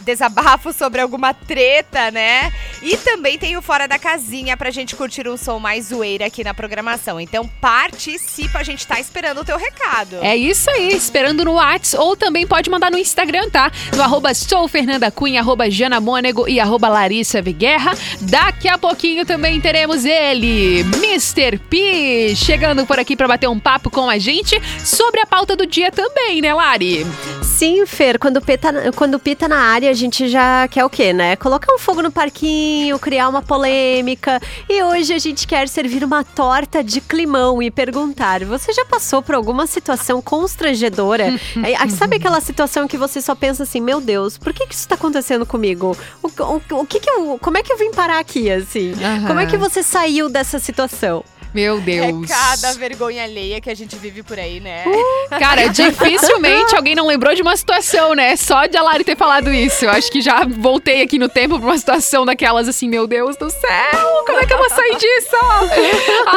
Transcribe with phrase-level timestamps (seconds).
[0.00, 2.52] desabafo sobre alguma treta, né?
[2.82, 6.44] E também tem o Fora da Casinha pra gente curtir um som mais zoeira aqui
[6.44, 7.18] na programação.
[7.18, 10.18] Então participa, a gente tá esperando o teu recado.
[10.20, 13.72] É isso aí, esperando no WhatsApp ou também pode mandar no Instagram, tá?
[13.96, 17.92] No arroba soufernandacunha, arroba Jana Mônego e arroba Larissa Viguerra.
[18.20, 21.56] Daqui a pouquinho também teremos ele Mr.
[21.56, 25.64] P, chegando por aqui para bater um papo com a gente sobre a pauta do
[25.64, 27.06] dia também, né, Lari?
[27.42, 31.36] Sim, Fer, quando pita, quando pita na área, a gente já quer o quê, né?
[31.36, 34.40] Colocar um fogo no parquinho, criar uma polêmica.
[34.68, 39.22] E hoje a gente quer servir uma torta de climão e perguntar: você já passou
[39.22, 41.34] por alguma situação constrangedora?
[41.64, 44.82] é, sabe aquela situação que você só pensa assim, meu Deus, por que, que isso
[44.82, 45.96] está acontecendo comigo?
[46.22, 48.92] O, o, o que que eu, como é que eu vim parar aqui, assim?
[48.92, 49.26] Uhum.
[49.26, 51.22] Como é que você saiu dessa essa situação.
[51.54, 52.30] Meu Deus.
[52.30, 54.84] É cada vergonha alheia que a gente vive por aí, né?
[54.86, 58.36] Uh, cara, dificilmente alguém não lembrou de uma situação, né?
[58.36, 59.84] Só de a Lari ter falado isso.
[59.84, 63.36] Eu acho que já voltei aqui no tempo pra uma situação daquelas assim, meu Deus
[63.36, 65.36] do céu, como é que eu vou sair disso?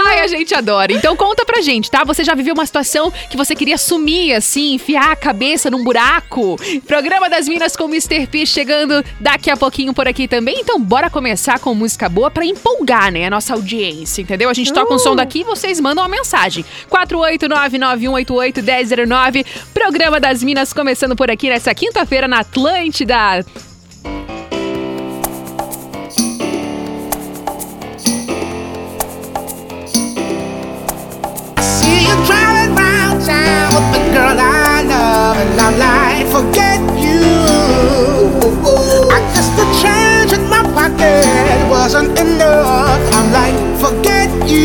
[0.08, 0.92] Ai, a gente adora.
[0.94, 2.04] Então conta pra gente, tá?
[2.04, 6.58] Você já viveu uma situação que você queria sumir, assim, enfiar a cabeça num buraco?
[6.88, 8.28] Programa das Minas com Mr.
[8.28, 10.60] P chegando daqui a pouquinho por aqui também.
[10.60, 13.26] Então bora começar com música boa pra empolgar, né?
[13.26, 14.50] A nossa audiência, entendeu?
[14.50, 16.66] A gente toca um som daqui, vocês mandam uma mensagem.
[16.90, 19.46] 48991881009.
[19.74, 23.46] Programa das Minas começando por aqui nessa quinta-feira na Atlântida.
[41.94, 43.16] wasn't enough.
[43.16, 44.21] I'm like, forget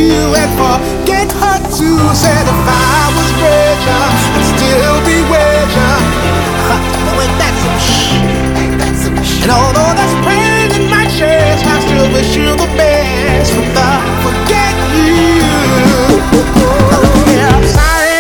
[0.07, 1.99] you and forget her too.
[2.15, 4.05] Said if I was richer,
[4.39, 5.95] I'd still be richer.
[7.19, 8.15] ain't that some shh?
[8.55, 9.43] Ain't that some shh?
[9.43, 13.51] And although there's pain in my chest, I still wish you the best.
[13.59, 13.91] But the
[14.23, 15.43] forget you.
[16.95, 18.19] Oh yeah, I'm sorry,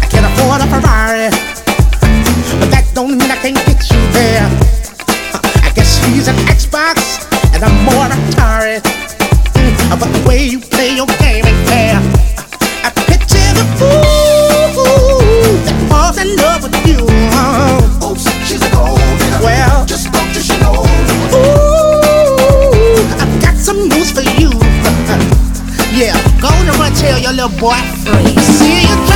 [0.00, 1.28] I can't afford a Ferrari,
[2.60, 4.48] but that don't mean I can't get you there.
[5.60, 9.17] I guess he's an Xbox and I'm more Atari.
[9.90, 11.96] But the way you play your game ain't fair.
[12.84, 14.76] I picture the fool
[15.64, 17.02] that falls in love with you.
[18.04, 19.40] Oops, oh, she's a gold digger.
[19.42, 20.84] Well, just don't you know.
[21.34, 24.50] Ooh, I've got some news for you.
[25.98, 28.36] yeah, go and run tell your little boy free.
[28.38, 29.07] See you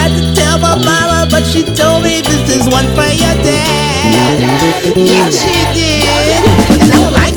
[0.00, 4.96] tried to tell my mama, but she told me this is one for your dad.
[4.96, 6.80] Yeah, she did.
[6.80, 7.29] And I'm like,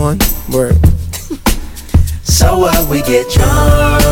[0.00, 0.18] on?
[0.52, 0.76] Word.
[2.24, 2.88] so what?
[2.88, 4.02] We get drunk.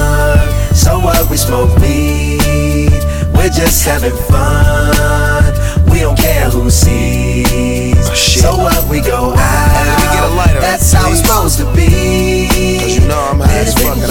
[0.74, 1.28] So what?
[1.30, 2.90] We smoke weed.
[3.34, 5.44] We're just having fun.
[5.90, 7.96] We don't care who sees.
[7.98, 8.88] Oh, so what?
[8.90, 9.86] We go out.
[9.86, 12.78] let me get a lighter, That's how it's supposed to be.
[12.80, 14.10] 'Cause you know I'm high as Living fuck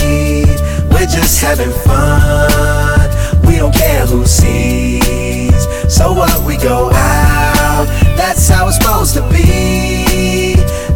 [1.01, 3.09] We're just having fun.
[3.47, 5.65] We don't care who sees.
[5.89, 6.45] So what?
[6.45, 7.87] We go out.
[8.15, 10.53] That's how it's supposed to be.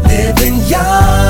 [0.08, 1.25] Living young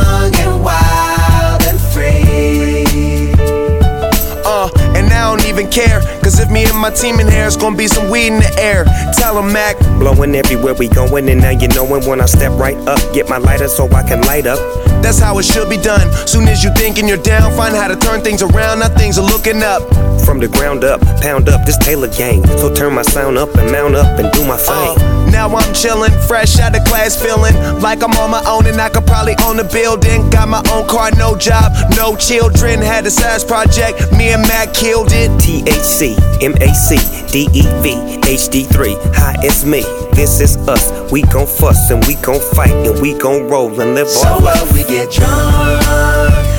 [5.58, 6.02] even care.
[6.22, 8.56] Cause if me and my team in here, it's gonna be some weed in the
[8.60, 8.84] air.
[9.14, 9.80] Tell Tell 'em, Mac.
[10.00, 13.00] Blowing everywhere we going, and now you knowin' when I step right up.
[13.12, 14.60] Get my lighter so I can light up.
[15.02, 16.08] That's how it should be done.
[16.28, 18.80] Soon as you thinking you're down, find how to turn things around.
[18.80, 19.82] Now things are looking up.
[20.26, 22.46] From the ground up, pound up this Taylor gang.
[22.58, 24.98] So turn my sound up and mount up and do my thing.
[24.98, 28.80] Uh, now I'm chillin', fresh out of class, feeling like I'm on my own and
[28.80, 30.30] I could probably own a building.
[30.30, 32.82] Got my own car, no job, no children.
[32.82, 35.30] Had a size project, me and Mac killed it.
[35.46, 36.98] THC, MAC,
[37.32, 38.98] DEV, HD3.
[39.14, 39.84] Hi, it's me.
[40.14, 40.90] This is us.
[41.12, 44.42] We gon' fuss and we gon' fight and we gon' roll and live So our
[44.42, 44.64] life.
[44.64, 44.74] what?
[44.74, 45.84] We get drunk.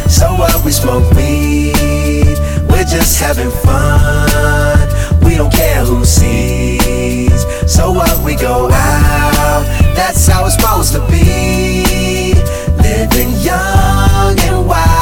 [0.09, 0.65] So what?
[0.65, 2.39] We smoke weed.
[2.71, 4.79] We're just having fun.
[5.25, 7.43] We don't care who sees.
[7.67, 8.25] So what?
[8.25, 9.65] We go out.
[9.97, 12.35] That's how it's supposed to be.
[12.81, 14.96] Living young and wild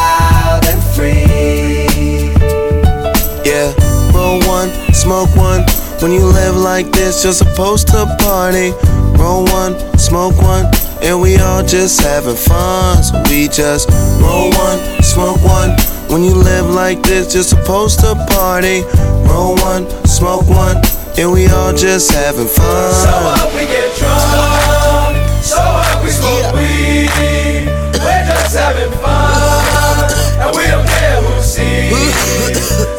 [5.04, 5.60] smoke one.
[6.00, 8.72] When you live like this, you're supposed to party.
[9.20, 10.64] Roll one, smoke one,
[11.02, 13.02] and we all just having fun.
[13.02, 15.70] So we just roll one, smoke one.
[16.08, 18.80] When you live like this, you're supposed to party.
[19.28, 20.76] Roll one, smoke one,
[21.18, 22.92] and we all just having fun.
[23.04, 23.54] So what?
[23.54, 25.44] We get drunk.
[25.44, 26.02] So what?
[26.02, 27.66] We smoke weed.
[28.00, 30.08] We're just having fun.
[30.40, 32.64] And we don't care who sees.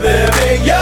[0.00, 0.64] living.
[0.64, 0.79] Yeah.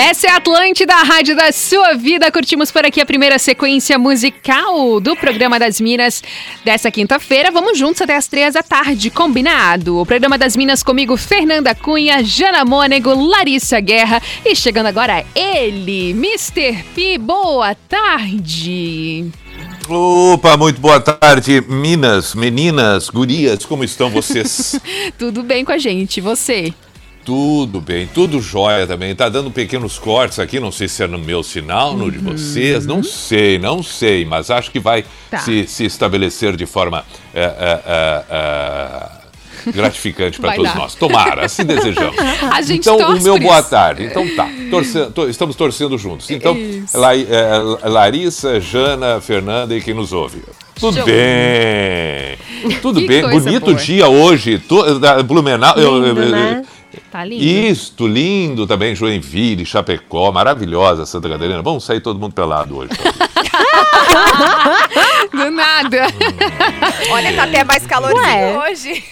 [0.00, 2.30] Essa é a Atlântida, a rádio da sua vida.
[2.30, 6.22] Curtimos por aqui a primeira sequência musical do programa das Minas
[6.64, 7.50] dessa quinta-feira.
[7.50, 9.98] Vamos juntos até as três da tarde, combinado.
[9.98, 16.10] O programa das Minas comigo, Fernanda Cunha, Jana Mônego, Larissa Guerra e chegando agora ele,
[16.10, 16.80] Mr.
[16.94, 17.18] P.
[17.18, 19.26] Boa tarde.
[19.88, 24.80] Opa, muito boa tarde, Minas, meninas, gurias, como estão vocês?
[25.18, 26.72] Tudo bem com a gente, você?
[27.28, 29.14] Tudo bem, tudo jóia também.
[29.14, 32.86] Tá dando pequenos cortes aqui, não sei se é no meu sinal, no de vocês,
[32.86, 35.36] não sei, não sei, mas acho que vai Tá.
[35.40, 37.04] se, se estabelecer de forma
[37.34, 40.78] é, é, é, gratificante para todos dar.
[40.78, 40.94] nós.
[40.94, 42.16] Tomara, assim desejamos.
[42.70, 44.04] Então, o meu boa tarde.
[44.04, 44.48] Então tá,
[45.14, 46.30] to- estamos torcendo juntos.
[46.30, 46.56] Então.
[46.94, 50.42] La- é, Larissa, Jana, Fernanda e quem nos ouve.
[50.80, 52.38] Tudo bem.
[52.80, 53.22] Tudo Que bem.
[53.28, 53.74] Bonito boa.
[53.76, 54.62] dia hoje.
[55.00, 55.74] Da Blumenau.
[55.76, 56.64] eu- eu- Lindo, eu- né?
[57.18, 57.44] Tá lindo.
[57.44, 61.60] Isto, lindo também, Joinville, Chapecó, maravilhosa Santa Catarina.
[61.62, 62.92] Vamos sair todo mundo pelado hoje.
[65.32, 66.06] Do nada.
[67.10, 68.58] Olha, tá até mais calorzinho Ué.
[68.58, 69.04] hoje.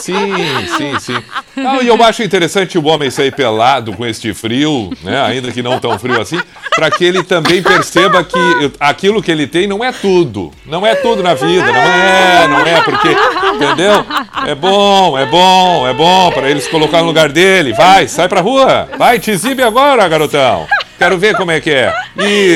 [0.00, 0.34] Sim,
[0.76, 1.22] sim, sim.
[1.56, 5.62] Não, e eu acho interessante o homem sair pelado com este frio, né, ainda que
[5.62, 6.40] não tão frio assim,
[6.74, 8.38] para que ele também perceba que
[8.80, 10.52] aquilo que ele tem não é tudo.
[10.66, 13.08] Não é tudo na vida, não é, não é, porque,
[13.54, 14.04] entendeu?
[14.46, 17.72] É bom, é bom, é bom para eles colocar no lugar dele.
[17.72, 18.88] Vai, sai pra rua.
[18.98, 20.66] Vai, te exibe agora, garotão.
[20.98, 21.92] Quero ver como é que é.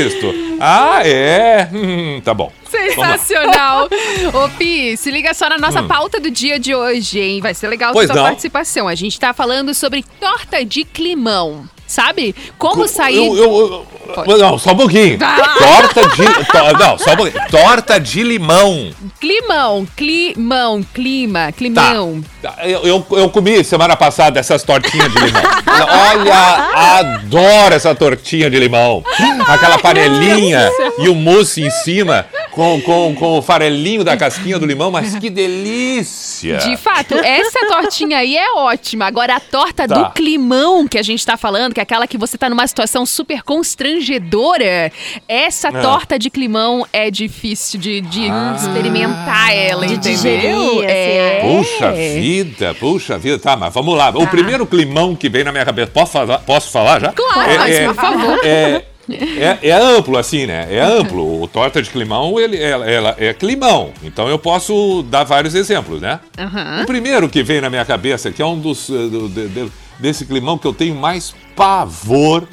[0.07, 0.33] Isto.
[0.61, 1.68] Ah, é?
[1.73, 2.52] Hum, tá bom.
[2.71, 3.88] Sensacional.
[4.33, 7.40] Ô, Pi, se liga só na nossa pauta do dia de hoje, hein?
[7.40, 7.95] Vai ser legal Hum.
[7.95, 8.28] Pois a sua não.
[8.28, 8.88] participação.
[8.88, 11.68] A gente tá falando sobre torta de climão.
[11.88, 12.35] Sabe?
[12.59, 13.16] Como sair.
[13.16, 13.87] Eu, eu-
[14.26, 15.18] eu- não, só um pouquinho.
[15.18, 16.23] Torta de.
[16.45, 17.42] to- não, só um pouquinho.
[17.50, 18.90] Torta de limão.
[19.18, 21.52] Climão, climão, clima, Tá.
[21.52, 22.23] climão.
[22.42, 25.42] Tá, Eu, eu, eu comi semana passada essas tortinhas de limão.
[26.12, 29.02] Olha, adoro essa tortinha de limão.
[29.47, 32.26] Aquela panelinha e o mousse em cima
[32.58, 36.56] com, com, com o farelinho da casquinha do limão, mas que delícia!
[36.56, 39.06] De fato, essa tortinha aí é ótima.
[39.06, 39.94] Agora, a torta Tá.
[39.94, 43.06] do climão que a gente tá falando, que é aquela que você tá numa situação
[43.06, 44.90] super constrangedora,
[45.28, 45.80] essa É.
[45.80, 48.22] torta de climão é difícil de, de
[48.56, 50.12] experimentar ela, De entendeu?
[50.16, 51.40] digerir, assim, é.
[51.42, 53.38] Puxa vida, puxa vida.
[53.38, 54.10] Tá, mas vamos lá.
[54.10, 55.92] O primeiro climão que vem na minha cabeça.
[55.92, 57.12] Posso falar, posso falar já?
[57.12, 58.40] Claro, É- mas é- por favor.
[58.44, 60.66] É, é, é amplo, assim, né?
[60.70, 61.42] É amplo.
[61.42, 63.92] O torta de climão, ele, ela, ela é climão.
[64.02, 66.20] Então eu posso dar vários exemplos, né?
[66.38, 66.82] Aham.
[66.82, 68.88] O primeiro que vem na minha cabeça, que é um dos.
[68.90, 72.46] eh, do- de- de- desse climão que eu tenho mais pavor,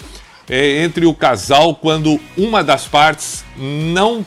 [0.49, 4.25] é entre o casal quando uma das partes não.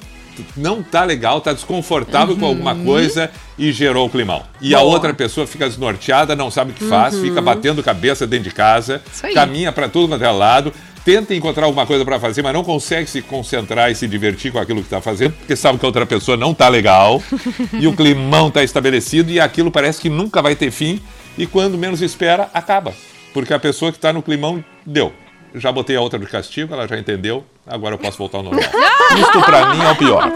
[0.56, 4.44] Não tá legal, tá desconfortável com alguma coisa e gerou o climão.
[4.60, 4.92] E a Boa.
[4.92, 9.02] outra pessoa fica desnorteada, não sabe o que faz, fica batendo cabeça dentro de casa,
[9.34, 10.72] caminha para tudo quanto é lado,
[11.04, 14.58] tenta encontrar alguma coisa para fazer, mas não consegue se concentrar e se divertir com
[14.58, 17.22] aquilo que está fazendo, porque sabe que a outra pessoa não tá legal
[17.72, 21.00] e o climão tá estabelecido e aquilo parece que nunca vai ter fim
[21.36, 22.92] e quando menos espera, acaba.
[23.32, 25.12] Porque a pessoa que está no climão deu.
[25.54, 28.64] Já botei a outra de castigo, ela já entendeu, agora eu posso voltar ao normal.
[29.18, 30.32] Isto para mim é o pior.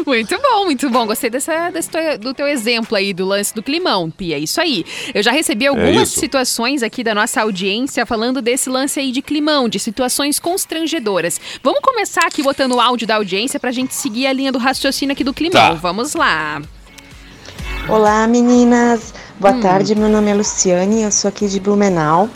[0.06, 1.06] Muito bom, muito bom.
[1.06, 4.36] Gostei dessa, desse teu- do teu exemplo aí, do lance do climão, Pia.
[4.36, 4.84] É isso aí.
[5.14, 6.20] Eu já recebi algumas isso.
[6.20, 11.40] situações aqui da nossa audiência falando desse lance aí de climão, de situações constrangedoras.
[11.62, 15.12] Vamos começar aqui botando o áudio da audiência pra gente seguir a linha do raciocínio
[15.12, 15.60] aqui do climão.
[15.60, 15.74] Tá.
[15.74, 16.62] Vamos lá.
[17.88, 22.28] Olá meninas, boa tarde, meu nome é Luciane, eu sou aqui de Blumenau.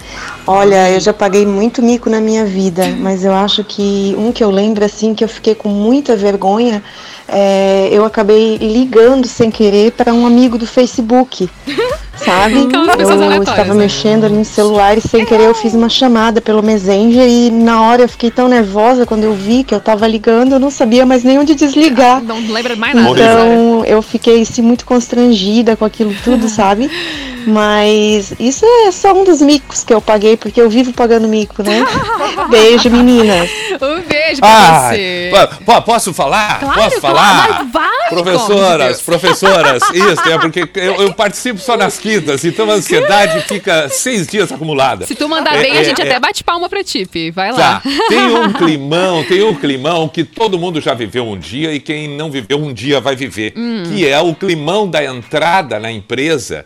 [0.47, 4.43] Olha, eu já paguei muito mico na minha vida, mas eu acho que um que
[4.43, 6.83] eu lembro assim que eu fiquei com muita vergonha,
[7.29, 11.51] é, eu acabei ligando sem querer para um amigo do Facebook.
[12.25, 12.67] Sabe?
[12.97, 13.85] Pessoas Eu estava né?
[13.85, 17.83] mexendo ali no celular e sem querer eu fiz uma chamada pelo Messenger e na
[17.83, 21.05] hora eu fiquei tão nervosa quando eu vi que eu estava ligando, eu não sabia
[21.05, 22.23] mais nem onde desligar.
[22.23, 23.11] Não lembra mais nada.
[23.11, 26.91] Então eu fiquei assim, muito constrangida com aquilo tudo, sabe?
[27.47, 31.63] Mas isso é só um dos micos que eu paguei, porque eu vivo pagando mico,
[31.63, 31.85] né?
[32.51, 33.51] Beijo, meninas.
[33.81, 35.31] Um beijo pra você.
[35.35, 36.61] Ai, po- po- posso falar?
[36.61, 37.49] Claro, posso claro, falar?
[37.65, 42.75] mas vai, Professoras, professoras, isso, é porque eu, eu participo só nas quintas, então a
[42.75, 45.07] ansiedade fica seis dias acumulada.
[45.07, 46.05] Se tu mandar É, bem, a é, gente é.
[46.05, 47.31] até bate palma pra ti, Pi.
[47.31, 47.81] Vai lá.
[47.81, 51.81] Tá, tem um climão, tem um climão que todo mundo já viveu um dia e
[51.81, 53.85] quem não viveu um dia vai viver, Hum.
[53.89, 56.65] que é o climão da entrada na empresa,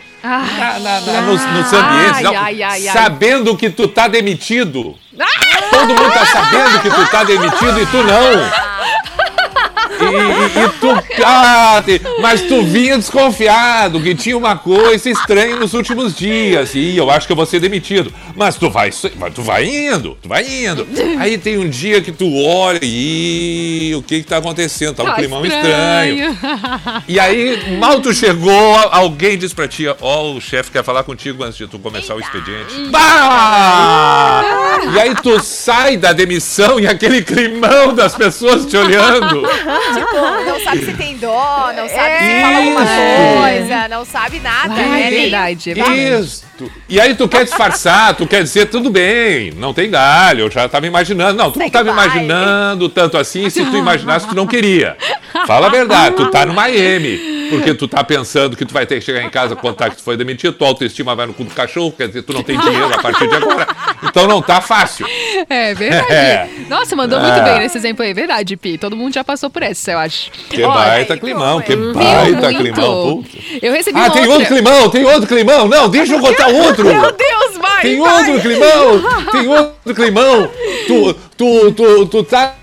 [0.75, 4.95] na- na- na- nos, nos ambientes, Ai, não, ai, ai, sabendo que tu tá demitido.
[5.71, 8.68] Todo mundo tá sabendo que tu tá demitido e tu não.
[10.01, 10.89] E, e- tu.
[11.25, 11.83] Ah,
[12.21, 16.75] mas tu vinha desconfiado que tinha uma coisa estranha nos últimos dias.
[16.75, 18.13] E eu acho que eu vou ser demitido.
[18.37, 18.91] Mas tu vai,
[19.35, 20.87] tu vai indo, tu vai indo.
[21.19, 24.95] Aí tem um dia que tu olha e o que que tá acontecendo?
[24.95, 26.37] Tá um climão estranho.
[27.09, 31.43] E aí, mal tu chegou, alguém diz pra ti, ó, o chefe quer falar contigo
[31.43, 32.75] antes de tu começar o expediente.
[32.91, 34.43] Bah!
[34.95, 39.43] E aí tu sai da demissão e aquele climão das pessoas te olhando.
[39.95, 42.41] Tipo, não sabe se tem dó, não sabe se É.
[42.43, 42.81] fala alguma
[43.43, 45.07] coisa, não sabe nada, Ai, né?
[45.07, 45.71] é verdade.
[45.71, 45.99] é verdade.
[46.25, 46.45] Isso.
[46.89, 50.69] E aí tu quer disfarçar, tu quer dizer, tudo bem, não tem galho, eu já
[50.69, 51.39] tava imaginando.
[51.39, 52.13] Não, tu não Segue tava o baile.
[52.15, 54.97] imaginando tanto assim, se tu imaginasse, tu não queria.
[55.47, 57.39] Fala a verdade, tu tá numa M.
[57.49, 60.03] Porque tu tá pensando que tu vai ter que chegar em casa, contar que tu
[60.03, 62.93] foi demitido, tua autoestima vai no cu do cachorro, quer dizer, tu não tem dinheiro
[62.93, 63.67] a partir de agora.
[64.03, 65.07] Então não tá fácil.
[65.49, 66.13] É verdade.
[66.13, 66.49] É.
[66.69, 67.43] Nossa, mandou muito É.
[67.43, 68.13] bem nesse exemplo aí.
[68.13, 68.77] Verdade, Pi.
[68.77, 70.31] Todo mundo já passou por essa, eu acho.
[70.51, 72.59] Que Olha, baita climão, que baita Muito.
[72.59, 73.23] climão.
[73.23, 73.39] puta.
[73.63, 74.35] Eu recebi Ah, tem outra.
[74.35, 75.69] outro climão, tem outro climão.
[75.69, 76.85] Não, deixa eu contar outro.
[76.85, 77.83] Meu Deus, vai!
[77.83, 78.31] Tem vai.
[78.31, 79.03] outro climão!
[79.33, 80.51] Tem outro climão!
[80.87, 82.55] Tu, tu, tu, tu tá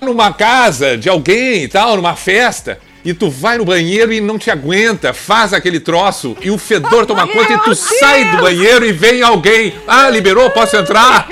[0.00, 4.38] numa casa de alguém e tal, numa festa, e tu vai no banheiro e não
[4.38, 8.84] te aguenta, faz aquele troço, e o fedor toma conta, e tu sai do banheiro
[8.84, 9.74] e vem alguém.
[9.86, 10.50] Ah, liberou?
[10.50, 11.26] Posso entrar?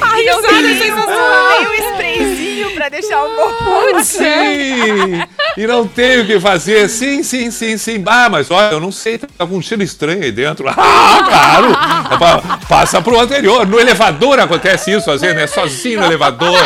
[0.00, 1.48] A risada é sensacional.
[1.48, 4.04] Tem um sprayzinho pra deixar o corpo.
[4.04, 5.22] Sim!
[5.56, 6.88] E não tem o que fazer.
[6.88, 8.02] Sim, sim, sim, sim.
[8.06, 10.64] Ah, mas olha, eu não sei, tá com um cheiro estranho aí dentro.
[10.76, 11.72] Ah, claro!
[12.12, 13.66] É Passa pro anterior.
[13.66, 15.46] No elevador acontece isso, às vezes, né?
[15.46, 16.58] Sozinho no elevador.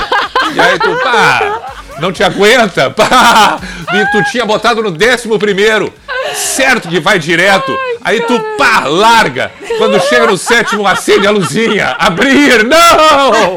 [0.54, 2.90] E aí tu, pá, não te aguenta.
[2.96, 3.58] Pá!
[3.92, 5.92] E tu tinha botado no décimo primeiro.
[6.34, 7.76] Certo que vai direto.
[8.02, 9.50] Aí tu, pá, larga.
[9.76, 11.96] Quando chega no sétimo, acende a luzinha.
[11.98, 13.56] Abrir, não!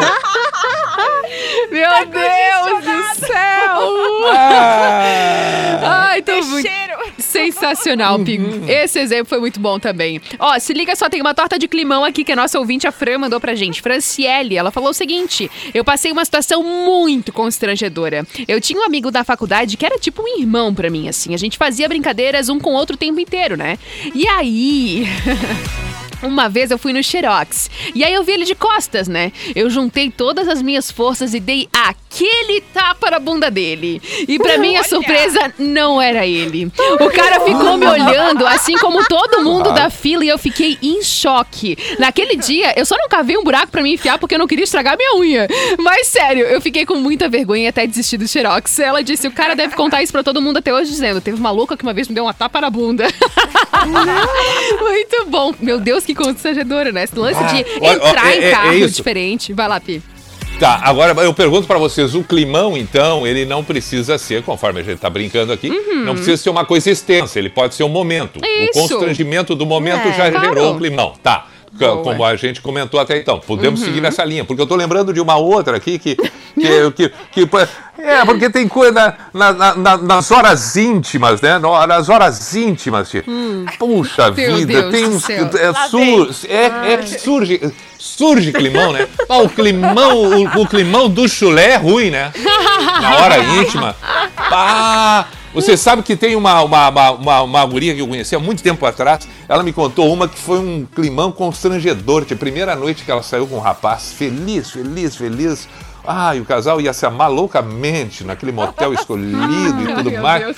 [1.71, 4.31] Meu Deus do céu!
[4.33, 6.09] Ah.
[6.09, 6.67] Ai, tô muito...
[6.67, 6.91] Cheiro.
[7.17, 8.39] Sensacional, Pi.
[8.67, 10.21] Esse exemplo foi muito bom também.
[10.37, 12.91] Ó, se liga só, tem uma torta de climão aqui que a nossa ouvinte, a
[12.91, 13.81] Fran, mandou pra gente.
[13.81, 18.27] Franciele, ela falou o seguinte: Eu passei uma situação muito constrangedora.
[18.47, 21.33] Eu tinha um amigo da faculdade que era tipo um irmão pra mim, assim.
[21.33, 23.77] A gente fazia brincadeiras um com o outro o tempo inteiro, né?
[24.13, 25.07] E aí.
[26.23, 29.31] Uma vez eu fui no Xerox e aí eu vi ele de costas, né?
[29.55, 34.01] Eu juntei todas as minhas forças e dei aquele tapa na bunda dele.
[34.27, 34.89] E pra minha Olha!
[34.89, 36.71] surpresa, não era ele.
[36.99, 41.01] O cara ficou me olhando, assim como todo mundo da fila, e eu fiquei em
[41.03, 41.77] choque.
[41.97, 44.63] Naquele dia, eu só não cavei um buraco pra me enfiar porque eu não queria
[44.63, 45.47] estragar minha unha.
[45.79, 48.79] Mas sério, eu fiquei com muita vergonha até desisti do Xerox.
[48.79, 51.51] Ela disse: o cara deve contar isso pra todo mundo até hoje, dizendo: teve uma
[51.51, 53.07] louca que uma vez me deu uma tapa na bunda.
[54.79, 55.53] Muito bom.
[55.59, 57.03] Meu Deus, que constrangedora, né?
[57.03, 58.95] Esse lance de Ah, ó, entrar é- é- em é carro isso.
[58.95, 59.53] diferente.
[59.53, 60.01] Vai lá, Pi.
[60.59, 64.83] Tá, agora eu pergunto pra vocês, o climão, então, ele não precisa ser, conforme a
[64.83, 65.69] gente tá brincando aqui,
[66.05, 68.37] não precisa ser uma coisa extensa, ele pode ser um momento.
[68.37, 68.65] Uhum.
[68.65, 68.79] Isso.
[68.79, 70.47] O constrangimento do momento É, já claro.
[70.49, 71.13] gerou um climão.
[71.23, 71.47] Tá.
[71.73, 71.93] Boa.
[71.95, 72.03] Uhum.
[72.03, 75.21] Como a gente comentou até então, podemos seguir nessa linha, porque eu tô lembrando de
[75.21, 76.15] uma outra aqui que.
[76.15, 77.49] que, que, que-
[77.97, 81.57] é, porque tem coisa na- na- na- na- nas horas íntimas, né?
[81.59, 83.11] Nas horas íntimas.
[83.79, 84.33] Puxa Hum.
[84.35, 85.29] Meu vida, Deus tem uns.
[85.29, 87.73] É, sur- é, é que surge.
[87.97, 89.07] Surge climão, né?
[89.29, 92.31] O climão, o, o climão do chulé é ruim, né?
[92.99, 93.95] Na hora íntima.
[94.49, 95.27] Pá!
[95.53, 98.63] Você sabe que tem uma, uma, uma, uma, uma guria que eu conheci há muito
[98.63, 99.27] tempo atrás.
[99.49, 102.25] Ela me contou uma que foi um climão constrangedor.
[102.25, 105.67] Que a primeira noite que ela saiu com um rapaz, feliz, feliz, feliz.
[106.05, 110.57] Ah, e o casal ia se amar loucamente naquele motel escolhido e tudo Meu mais.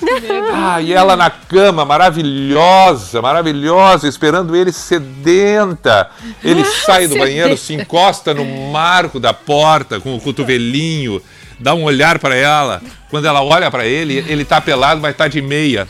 [0.52, 6.08] Ah, e ela na cama, maravilhosa, maravilhosa, esperando ele sedenta.
[6.42, 11.20] Ele sai do banheiro, se encosta no marco da porta com o cotovelinho,
[11.58, 12.80] dá um olhar pra ela.
[13.10, 15.86] Quando ela olha pra ele, ele tá pelado, mas tá de meia.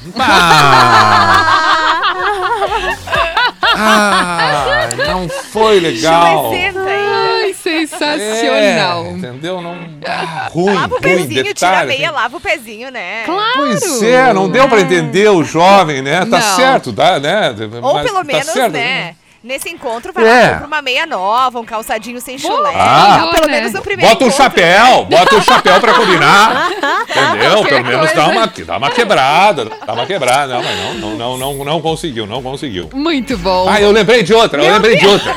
[3.76, 6.52] Ah, não foi legal.
[6.52, 9.06] Ai, É, sensacional.
[9.06, 9.60] entendeu?
[9.60, 11.52] Não, ah, ruim, Lava o ruim, pezinho, tira a
[11.84, 11.88] detalhe.
[11.88, 12.16] meia, assim.
[12.16, 13.22] lava o pezinho, né?
[13.24, 13.52] Claro.
[13.56, 16.20] Pois é, não deu pra entender o jovem, né?
[16.26, 16.56] Tá Não.
[16.56, 17.54] certo, tá, né?
[17.82, 18.72] Ou Mas pelo tá menos, certo.
[18.72, 19.14] né?
[19.44, 20.42] Nesse encontro, vai É.
[20.42, 22.72] lá, compra uma meia nova, um calçadinho sem chulé.
[22.74, 23.28] Ah.
[23.34, 23.52] pelo né?
[23.58, 24.42] menos no primeiro Bota um encontro.
[24.44, 26.70] chapéu, bota um chapéu pra combinar.
[27.10, 27.62] Entendeu?
[27.62, 30.54] Pelo menos dá uma, dá uma quebrada, dá uma quebrada.
[30.54, 32.88] Não, mas não, não, não, não, não conseguiu, não conseguiu.
[32.94, 33.68] Muito bom.
[33.68, 35.36] Ah, eu lembrei de outra, eu lembrei de outra.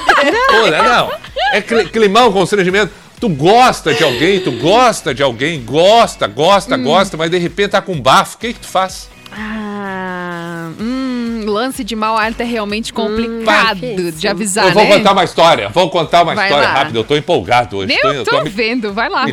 [0.64, 1.12] Olha, não.
[1.52, 2.94] É cli- climão, constrangimento.
[3.20, 6.84] Tu gosta de alguém, tu gosta de alguém, gosta, gosta, Hum.
[6.84, 8.36] gosta, mas de repente tá com bafo.
[8.38, 9.10] O que que tu faz?
[9.34, 10.17] Ah,
[11.52, 13.80] lance de mau hálito é realmente complicado
[14.14, 14.98] de avisar, Eu vou né?
[14.98, 16.74] contar uma história, vou contar uma Vai história lá.
[16.74, 17.00] rápida.
[17.00, 17.94] Eu tô empolgado hoje.
[18.04, 19.26] Eu tô, tô me- vendo, vai lá.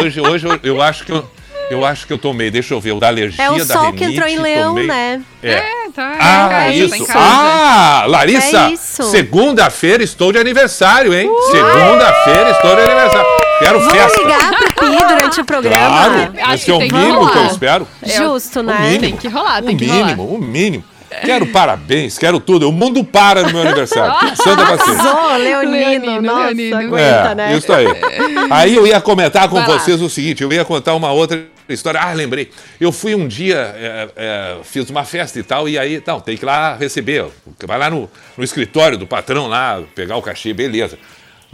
[0.00, 1.24] Hoje, hoje eu, eu acho que eu,
[1.70, 3.92] eu acho que eu tomei, deixa eu ver, o da alergia É o da sol
[3.92, 5.22] que renite, entrou em leão, tomei- né?
[5.42, 5.52] É.
[5.52, 5.62] É,
[5.94, 6.16] tá.
[6.18, 7.06] Ah, tá em casa, isso.
[7.06, 7.14] tá.
[7.16, 11.28] Ah, Larissa, É segunda-feira estou de aniversário, hein?
[11.50, 13.26] Segunda-feira estou de aniversário.
[13.58, 14.20] Quero Vamos festa.
[14.20, 15.86] ligar pro Pi durante o programa.
[15.88, 17.88] Claro, Acho esse é o que que mínimo que eu espero.
[18.04, 18.78] Justo, O né?
[18.82, 19.00] mínimo.
[19.00, 20.38] Tem que rolar, tem o que mínimo, rolar.
[20.38, 20.84] o mínimo.
[21.24, 22.68] Quero parabéns, quero tudo.
[22.68, 24.14] O mundo para no meu aniversário.
[24.36, 25.02] Santa paciência.
[25.02, 25.72] Arrasou, Leonino.
[25.72, 26.76] Leonino, Nossa, Leonino.
[26.76, 27.56] aguenta, É, né?
[27.56, 27.86] isso aí.
[28.50, 29.78] Aí eu ia comentar com Vai lá.
[29.78, 32.00] vocês o seguinte, eu ia contar uma outra história.
[32.00, 32.50] Ah, lembrei.
[32.80, 36.36] Eu fui um dia, é, é, fiz uma festa e tal, e aí, não, tem
[36.36, 37.26] que ir lá receber.
[37.66, 40.98] Vai lá no, no escritório do patrão lá, pegar o cachê, beleza.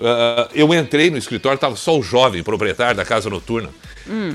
[0.00, 3.70] Ah, eu entrei no escritório, estava só o jovem proprietário da casa noturna.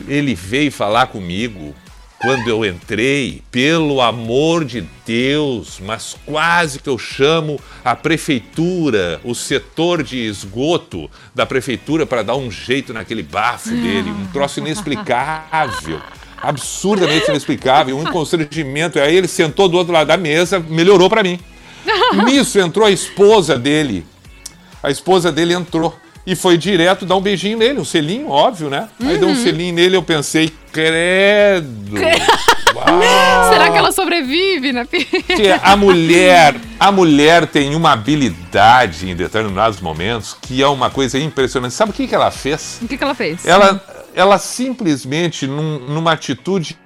[0.08, 1.76] Ele veio falar comigo
[2.22, 9.34] quando eu entrei, pelo amor de Deus, mas quase que eu chamo a prefeitura, o
[9.34, 16.02] setor de esgoto da prefeitura para dar um jeito naquele bafo dele, um troço inexplicável.
[16.42, 19.00] Absurdamente inexplicável, um constrangimento.
[19.00, 21.40] Aí ele sentou do outro lado da mesa, melhorou para mim.
[22.26, 24.06] Nisso entrou a esposa dele.
[24.84, 25.94] A esposa dele entrou
[26.26, 28.88] e foi direto dar um beijinho nele, um selinho, óbvio, né?
[29.04, 31.96] Aí deu um selinho nele eu pensei, credo.
[33.50, 35.04] Será que ela sobrevive, né, Pi?
[35.06, 41.18] Que a mulher, a mulher tem uma habilidade em determinados momentos que é uma coisa
[41.20, 41.74] impressionante.
[41.74, 42.80] Sabe o que, que ela fez?
[42.82, 43.46] O que, que ela fez?
[43.46, 43.84] Ela,
[44.16, 46.78] ela simplesmente, num- numa atitude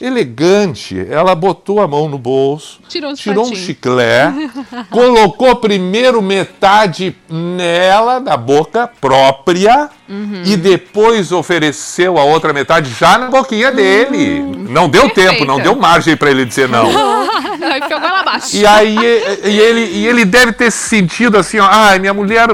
[0.00, 4.50] elegante, ela botou a mão no bolso, Tirou tirou um chiclete,
[4.90, 10.42] colocou primeiro metade nela, na boca própria, Uhum.
[10.42, 14.40] e depois ofereceu a outra metade já na boquinha dele.
[14.70, 16.88] Não deu tempo, não deu margem para ele dizer não.
[18.54, 18.96] E aí
[19.44, 22.48] e, ele, e ele deve ter se sentido assim, ó, ai, minha mulher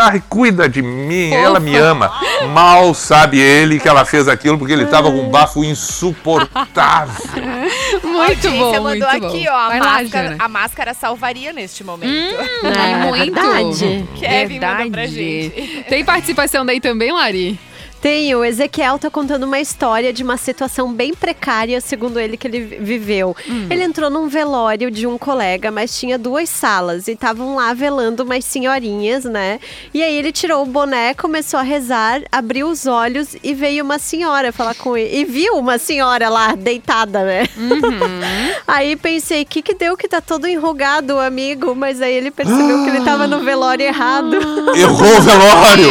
[0.00, 2.12] ai, cuida de mim, ela me ama.
[2.52, 7.14] Mal sabe ele que ela fez aquilo porque ele tava com um bafo insuportável.
[8.02, 9.50] Muito bom, mandou muito aqui, bom.
[9.50, 10.44] ó, a Vai lá, máscara, Jana.
[10.44, 12.36] a máscara salvaria neste momento.
[12.64, 13.34] É, muito.
[13.34, 14.08] verdade.
[14.18, 15.14] Kevin mandou pra Verdade.
[15.14, 15.84] gente.
[15.88, 17.58] Tem participação daí também, Lari?
[18.02, 22.48] Tem, o Ezequiel tá contando uma história de uma situação bem precária, segundo ele, que
[22.48, 23.36] ele vi- viveu.
[23.70, 28.24] Ele entrou num velório de um colega, mas tinha duas salas e estavam lá velando
[28.24, 29.60] umas senhorinhas, né?
[29.94, 34.00] E aí ele tirou o boné, começou a rezar, abriu os olhos e veio uma
[34.00, 35.20] senhora falar com ele.
[35.20, 37.44] E viu uma senhora lá deitada, né?
[38.66, 41.72] aí pensei, o que que deu que tá todo enrugado o amigo?
[41.72, 44.34] Mas aí ele percebeu que ele tava no velório errado.
[44.74, 45.86] Errou o velório!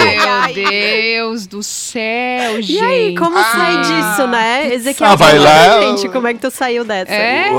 [0.54, 2.01] Meu Deus do céu,
[2.62, 2.74] gente.
[2.74, 4.74] E aí, como sai disso, né?
[4.74, 5.82] Ezequiel, Ah, vai lá.
[5.82, 7.12] gente como é que tu saiu dessa.
[7.12, 7.50] É?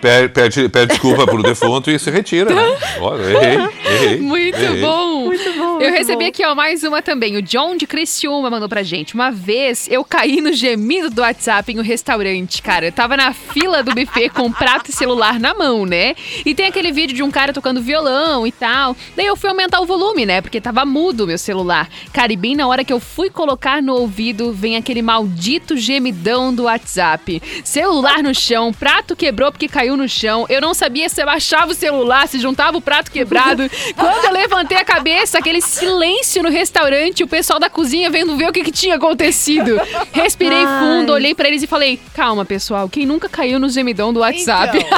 [0.00, 2.76] Pede, pede, desculpa pro defunto e se retira, né?
[3.00, 4.20] Ó, errei, errei.
[4.20, 4.80] Muito errei.
[4.80, 5.26] bom.
[5.26, 5.80] Muito bom.
[5.80, 6.28] Eu recebi bom.
[6.28, 7.36] aqui, ó, mais uma também.
[7.36, 9.14] O John de Criciúma mandou pra gente.
[9.14, 12.86] Uma vez eu caí no gemido do WhatsApp em um restaurante, cara.
[12.86, 16.14] Eu tava na fila do buffet com um prato e celular na mão, né?
[16.44, 18.96] E tem aquele vídeo de um cara tocando violão e tal.
[19.16, 20.40] Daí eu fui aumentar o volume, né?
[20.40, 21.88] Porque tava mudo o meu celular.
[22.12, 26.54] Cara, e bem na hora que eu fui colocar no ouvido, vem aquele maldito gemidão
[26.54, 27.42] do WhatsApp.
[27.64, 30.46] Celular no chão, prato quebrou porque caiu no chão.
[30.48, 33.68] Eu não sabia se eu baixava o celular, se juntava o prato quebrado.
[33.96, 38.48] Quando eu levantei a cabeça, aquele silêncio no restaurante, o pessoal da cozinha vendo ver
[38.48, 39.80] o que, que tinha acontecido.
[40.12, 40.80] Respirei Ai.
[40.80, 44.78] fundo, olhei pra eles e falei: calma, pessoal, quem nunca caiu no gemidão do WhatsApp?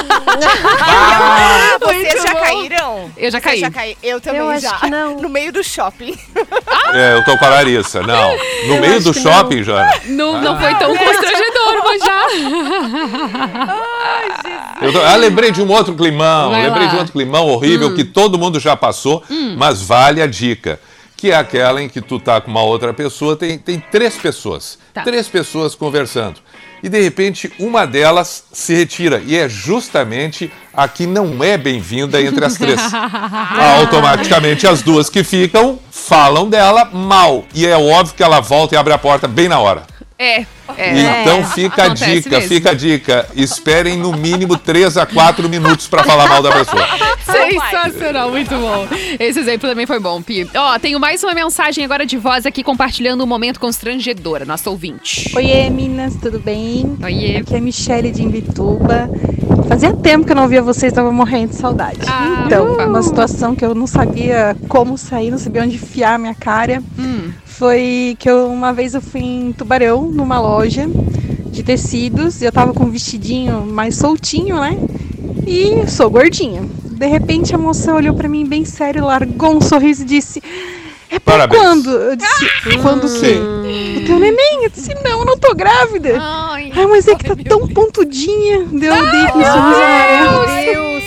[0.88, 2.40] Ah, vocês já bom.
[2.40, 3.10] caíram?
[3.16, 3.60] Eu já caí.
[3.60, 3.96] já caí.
[4.02, 4.76] Eu também Eu acho já.
[4.78, 5.16] que não.
[5.16, 6.16] No meio do shopping.
[6.92, 8.02] É, eu tô com a Larissa.
[8.02, 8.25] Não.
[8.68, 9.92] No meio do shopping, Jana.
[10.06, 12.26] Não, não foi tão constrangedor, mas já.
[14.82, 16.50] Eu tô- ah, lembrei de um outro climão.
[16.50, 16.90] Vai lembrei lá.
[16.90, 19.22] de um outro climão horrível que todo mundo já passou,
[19.56, 20.78] mas vale a dica.
[21.16, 24.78] Que é aquela em que tu tá com uma outra pessoa, tem, tem três pessoas.
[24.92, 25.00] Tá.
[25.02, 26.40] Três pessoas conversando.
[26.82, 29.22] E de repente uma delas se retira.
[29.24, 32.80] E é justamente a que não é bem-vinda entre as três.
[33.80, 37.44] Automaticamente as duas que ficam falam dela mal.
[37.54, 39.95] E é óbvio que ela volta e abre a porta bem na hora.
[40.18, 40.46] É,
[40.78, 41.20] é.
[41.22, 42.48] Então fica a Acontece dica, mesmo.
[42.48, 43.28] fica a dica.
[43.36, 46.86] Esperem no mínimo 3 a 4 minutos pra falar mal da pessoa.
[47.24, 48.88] Sensacional, muito bom.
[49.20, 50.48] Esse exemplo também foi bom, Pi.
[50.54, 55.30] Ó, tenho mais uma mensagem agora de voz aqui compartilhando um momento constrangedor, nosso ouvinte.
[55.36, 56.96] Oiê, Minas, tudo bem?
[57.02, 57.36] Oiê.
[57.36, 59.10] Aqui é a Michelle de Imbituba.
[59.68, 61.98] Fazia tempo que eu não ouvia vocês, tava morrendo de saudade.
[62.06, 62.86] Ah, então, ufa.
[62.86, 66.82] uma situação que eu não sabia como sair, não sabia onde enfiar a minha cara.
[66.98, 67.30] Hum.
[67.44, 70.86] Foi que eu, uma vez eu fui em Tubarão, numa loja
[71.50, 74.76] de tecidos, e eu tava com um vestidinho mais soltinho, né?
[75.46, 76.62] E sou gordinha.
[76.84, 80.42] De repente a moça olhou pra mim bem sério, largou um sorriso e disse:
[81.10, 81.60] É pra Parabéns.
[81.62, 81.90] quando?
[81.90, 83.36] Eu disse: Quando o quê?
[84.02, 84.64] O teu neném?
[84.64, 86.16] Eu disse: Não, eu não tô grávida.
[86.20, 88.64] Ai, Ai, mas é que tá tão pontudinha.
[88.66, 90.46] Deu eu dei aquele sorriso amarelo.
[90.64, 91.04] Deus,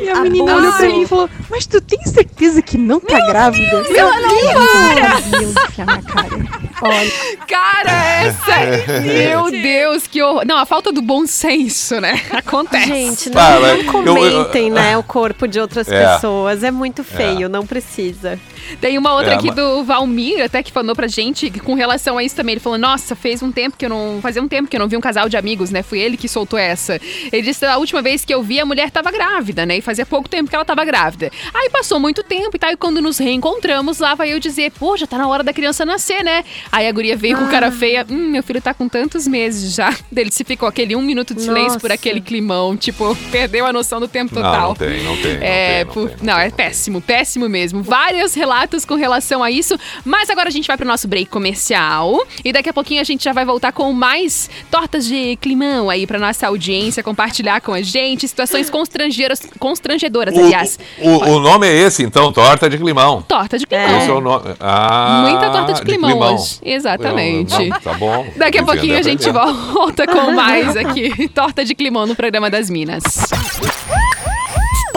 [0.00, 3.18] E a menina olhou pra mim e falou: Mas tu tem certeza que não tá
[3.26, 3.82] grávida?
[3.82, 4.20] Deus, não.
[4.20, 6.62] Meu Deus, que a minha cara.
[6.84, 7.12] Olha,
[7.46, 7.90] Cara,
[8.24, 9.00] essa.
[9.02, 10.44] Meu Deus, que horror.
[10.46, 12.20] Não, a falta do bom senso, né?
[12.32, 12.86] Acontece.
[12.86, 16.14] Gente, não, Ah, não mas eu- eu- comentem, né, o corpo de outras É.
[16.14, 16.62] pessoas.
[16.64, 18.38] É muito feio, não precisa.
[18.80, 21.74] Tem uma outra É, aqui mas- do Valmir, até que falou pra gente que com
[21.74, 22.54] relação a isso também.
[22.54, 24.18] Ele falou: Nossa, fez um tempo que eu não.
[24.22, 25.82] Fazia um tempo que eu não vi um casal de amigos, né?
[25.82, 27.00] Foi ele que soltou essa.
[27.32, 29.78] Ele disse: a última vez que eu vi, a mulher tava grávida, né?
[29.78, 31.30] E fazia pouco tempo que ela tava grávida.
[31.54, 32.70] Aí passou muito tempo e tal.
[32.72, 35.84] E quando nos reencontramos, lá vai eu dizer: Pô, já tá na hora da criança
[35.84, 36.44] nascer, né?
[36.70, 39.94] Aí a guria veio com cara feia: Hum, meu filho tá com tantos meses já.
[40.10, 41.94] Dele se ficou aquele um minuto de silêncio por Nossa.
[41.94, 42.76] aquele climão.
[42.76, 44.68] Tipo, perdeu a noção do tempo Não, total.
[44.68, 45.34] não tem, não tem.
[45.38, 47.82] Não É, tem, não por- tem, não, é péssimo, péssimo mesmo.
[47.82, 52.22] Vários relatos com relação a isso, mas agora a gente vai pro nosso break comercial
[52.44, 56.06] e daqui a pouquinho a gente já vai voltar com mais tortas de climão aí
[56.06, 60.78] pra nossa audiência compartilhar com a gente situações constrangeiras, constrangedoras, aliás.
[60.98, 63.22] O, o, o nome é esse, então, torta de climão.
[63.22, 64.18] Torta de é climão.
[64.18, 64.54] o nome.
[64.60, 66.58] Ah, Muita torta de climão hoje.
[66.62, 67.54] Exatamente.
[67.68, 68.26] Eu- Tá bom.
[68.36, 71.26] Daqui a pouquinho a gente volta com mais aqui.
[71.28, 73.02] Torta de climão no programa das Minas.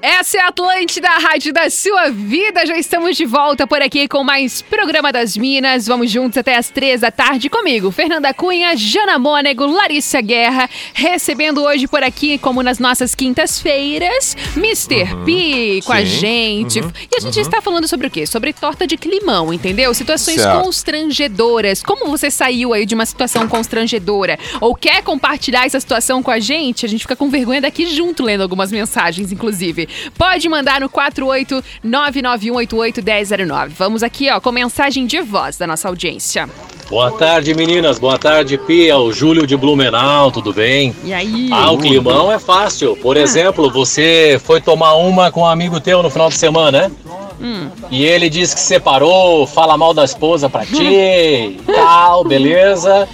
[0.00, 2.64] Essa é a Atlântida, a rádio da sua vida.
[2.64, 5.88] Já estamos de volta por aqui com mais Programa das Minas.
[5.88, 11.62] Vamos juntos até as três da tarde comigo, Fernanda Cunha, Jana Mônego, Larissa Guerra, recebendo
[11.64, 15.16] hoje por aqui, como nas nossas quintas-feiras, Mr.
[15.24, 16.06] P com a Sim.
[16.06, 16.80] gente.
[16.80, 16.92] Uhum.
[17.10, 18.24] E a gente está falando sobre o quê?
[18.24, 19.92] Sobre torta de climão, entendeu?
[19.94, 20.62] Situações Certo.
[20.62, 21.82] constrangedoras.
[21.82, 24.38] Como você saiu aí de uma situação constrangedora?
[24.60, 26.86] Ou quer compartilhar essa situação com a gente?
[26.86, 29.88] A gente fica com vergonha daqui junto, lendo algumas mensagens, inclusive.
[30.16, 33.68] Pode mandar no 48991881009.
[33.70, 36.48] Vamos aqui, ó, com mensagem de voz da nossa audiência.
[36.88, 37.98] Boa tarde, meninas.
[37.98, 38.96] Boa tarde, Pia.
[38.96, 40.94] O Júlio de Blumenau, tudo bem?
[41.04, 41.50] E aí?
[41.52, 42.96] Ah, o climão é fácil.
[42.96, 46.92] Por exemplo, você foi tomar uma com um amigo teu no final de semana, né?
[47.40, 47.68] Hum.
[47.90, 53.06] E ele disse que separou, fala mal da esposa pra ti e tal, beleza?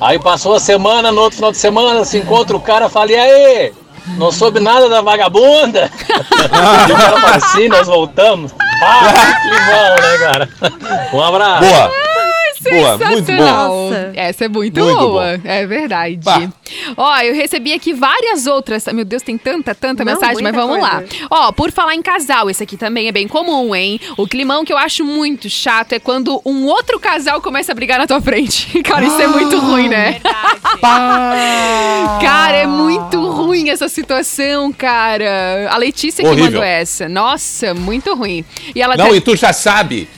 [0.00, 3.16] Aí passou a semana, no outro final de semana, se encontra o cara, fala, e
[3.16, 3.72] aí?
[4.06, 5.90] Não soube nada da vagabunda?
[7.20, 8.52] fala assim, nós voltamos.
[8.82, 10.48] Ah, que climão, né, cara?
[11.12, 11.64] Um abraço.
[11.64, 11.92] Boa.
[12.70, 14.12] Boa, muito boa.
[14.14, 15.40] Essa é muito, Muito boa.
[15.44, 16.20] É verdade.
[16.96, 18.84] Ó, eu recebi aqui várias outras.
[18.92, 20.98] Meu Deus, tem tanta, tanta Não, mensagem, mas vamos lá.
[20.98, 21.12] coisa.
[21.30, 24.00] Ó, por falar em casal, esse aqui também é bem comum, hein?
[24.16, 27.98] O climão que eu acho muito chato é quando um outro casal começa a brigar
[27.98, 28.82] na tua frente.
[28.82, 30.20] Cara, isso é muito ruim, né?
[32.20, 35.68] Cara, é muito ruim essa situação, cara.
[35.70, 36.44] A Letícia que Horrível.
[36.46, 37.08] mandou essa.
[37.08, 38.44] Nossa, muito ruim.
[38.74, 40.08] E ela Não, até- e tu já sabe,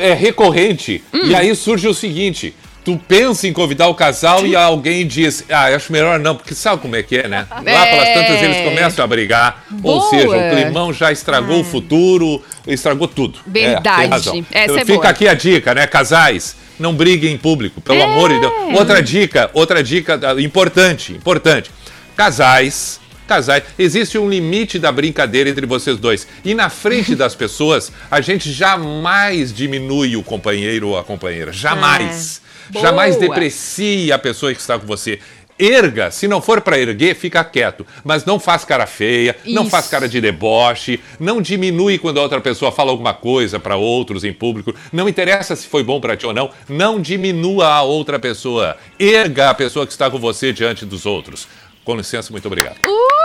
[0.00, 1.02] é recorrente.
[1.12, 1.26] Hum.
[1.26, 5.66] E aí surge o seguinte: tu pensa em convidar o casal e alguém diz, ah,
[5.66, 7.46] acho melhor não, porque sabe como é que é, né?
[7.50, 8.14] Lá pelas É.
[8.14, 9.64] tantas eles começam a brigar.
[9.82, 10.10] Ou Boa.
[10.10, 13.38] seja, o climão já estragou o futuro, estragou tudo.
[13.46, 14.04] Verdade.
[14.04, 14.46] É, razão.
[14.50, 15.08] Essa é Fica boa.
[15.08, 16.56] aqui a dica, né, casais?
[16.78, 18.04] Não briguem em público, pelo É.
[18.04, 18.52] amor de Deus.
[18.74, 21.70] Outra dica, outra dica ah, importante, importante.
[22.16, 22.99] Casais,
[23.30, 26.26] casais, existe um limite da brincadeira entre vocês dois.
[26.44, 31.52] E na frente das pessoas, a gente jamais diminui o companheiro ou a companheira.
[31.52, 32.42] Jamais.
[32.74, 32.80] É.
[32.80, 33.28] Jamais Boa.
[33.28, 35.20] deprecia a pessoa que está com você.
[35.56, 37.86] Erga, se não for para erguer, fica quieto.
[38.02, 39.70] Mas não faz cara feia, não Isso.
[39.70, 44.24] faz cara de deboche, não diminui quando a outra pessoa fala alguma coisa para outros
[44.24, 44.74] em público.
[44.92, 48.76] Não interessa se foi bom para ti ou não, não diminua a outra pessoa.
[48.98, 51.46] Erga a pessoa que está com você diante dos outros.
[51.84, 52.76] Com licença, muito obrigado.
[52.86, 53.19] Uh,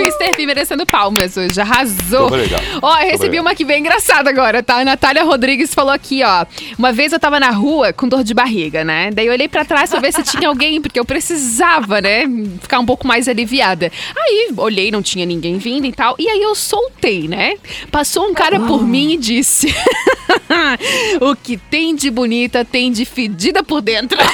[0.00, 0.36] Mr.
[0.36, 2.30] P merecendo palmas hoje, arrasou.
[2.30, 2.62] Muito obrigado.
[2.82, 3.44] Ó, eu recebi obrigado.
[3.44, 4.78] uma aqui bem engraçada agora, tá?
[4.78, 6.46] A Natália Rodrigues falou aqui, ó.
[6.78, 9.10] Uma vez eu tava na rua com dor de barriga, né?
[9.12, 12.24] Daí eu olhei pra trás pra ver se tinha alguém, porque eu precisava, né?
[12.60, 13.90] Ficar um pouco mais aliviada.
[14.16, 16.14] Aí olhei, não tinha ninguém vindo e tal.
[16.18, 17.56] E aí eu soltei, né?
[17.90, 19.74] Passou um cara por mim e disse:
[21.20, 24.18] o que tem de bonita tem de fedida por dentro.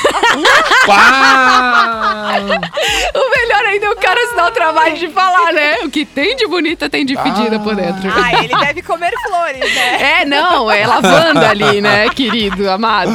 [3.14, 5.80] o melhor ainda é o cara se dar o trabalho de falar, né?
[5.82, 8.10] O que tem de bonita tem de fedida por dentro.
[8.10, 10.20] Ah, ele deve comer flores, né?
[10.20, 13.12] É, não, é lavanda ali, né, querido, amado.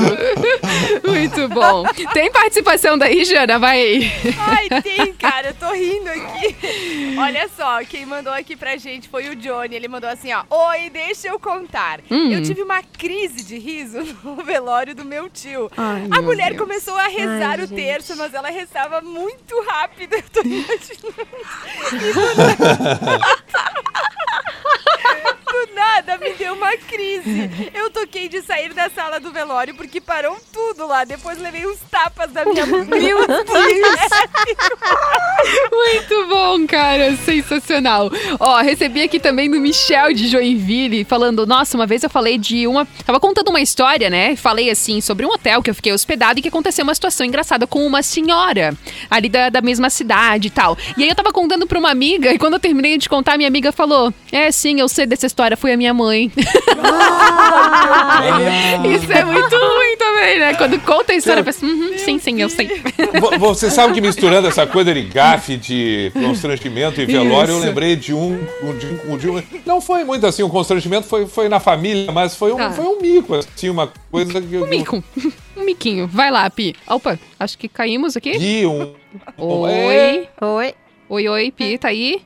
[1.05, 1.83] Muito bom.
[2.13, 3.59] Tem participação daí, Jana?
[3.59, 4.11] Vai aí.
[4.39, 6.55] Ai, tem, cara, eu tô rindo aqui.
[7.17, 9.75] Olha só, quem mandou aqui pra gente foi o Johnny.
[9.75, 10.43] Ele mandou assim, ó.
[10.49, 11.99] Oi, deixa eu contar.
[12.09, 12.31] Hum.
[12.31, 15.69] Eu tive uma crise de riso no velório do meu tio.
[15.77, 16.61] Ai, a meu mulher Deus.
[16.61, 17.75] começou a rezar Ai, o gente.
[17.75, 20.13] terço, mas ela rezava muito rápido.
[20.13, 21.15] Eu tô imaginando.
[26.19, 27.49] Me deu uma crise.
[27.73, 31.03] Eu toquei de sair da sala do velório porque parou tudo lá.
[31.03, 32.65] Depois levei uns tapas da minha.
[32.85, 32.85] Meu
[33.27, 33.99] Deus!
[35.71, 37.15] Muito bom, cara.
[37.17, 38.09] Sensacional.
[38.39, 42.67] Ó, recebi aqui também do Michel de Joinville, falando: Nossa, uma vez eu falei de
[42.67, 42.85] uma.
[43.05, 44.35] Tava contando uma história, né?
[44.35, 47.65] Falei assim sobre um hotel que eu fiquei hospedado e que aconteceu uma situação engraçada
[47.67, 48.75] com uma senhora
[49.09, 50.77] ali da, da mesma cidade e tal.
[50.97, 53.47] E aí eu tava contando pra uma amiga e quando eu terminei de contar, minha
[53.47, 56.31] amiga falou: É, sim, eu sei dessa história, foi a minha mãe.
[58.95, 60.53] Isso é muito ruim também, né?
[60.55, 62.67] Quando conta a história, eu penso: "Uhum, Sim, sim, eu sei.
[63.19, 67.65] Vo- Você sabe que misturando essa coisa de gafe, de constrangimento e velório, eu Isso.
[67.67, 68.37] lembrei de um,
[68.79, 72.35] de um- de um- Não foi muito assim um constrangimento, foi, foi na família, mas
[72.35, 72.71] foi um, Tá.
[72.71, 74.57] foi um mico, assim, uma coisa que.
[74.57, 75.03] Um mico.
[75.57, 76.07] Um miquinho.
[76.07, 76.75] Vai lá, Pi.
[76.87, 78.31] Opa, acho que caímos aqui.
[78.37, 78.93] E um.
[79.37, 79.71] Oi.
[79.71, 80.27] É.
[80.41, 80.73] Oi.
[81.07, 82.21] Oi, oi, Pi, tá aí?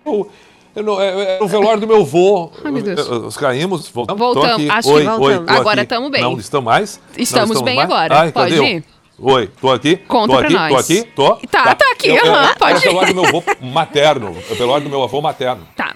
[0.79, 2.51] Eu não- é- é o velório do meu vô.
[2.63, 3.05] Ai, meu Deus.
[3.09, 4.17] Os caímos, voltamos.
[4.17, 4.69] Voltamos, aqui.
[4.69, 5.51] acho que oi, voltamos.
[5.51, 5.89] Oi, Agora aqui.
[5.89, 6.21] tamo bem.
[6.21, 7.01] Não estamos mais?
[7.17, 7.89] Estamos Não bem mais?
[7.89, 8.19] agora.
[8.21, 8.83] Ai, Pode ir.
[9.21, 9.97] Oi, tô aqui.
[9.97, 10.69] Conta tô pra aqui, nós.
[10.69, 11.35] Tô aqui, tô.
[11.47, 13.13] Tá, tá aqui, Eu- eu- aham, é pode o velório ir.
[13.13, 14.37] do meu avô materno.
[14.49, 15.67] É o velório do meu avô materno.
[15.75, 15.93] Tá.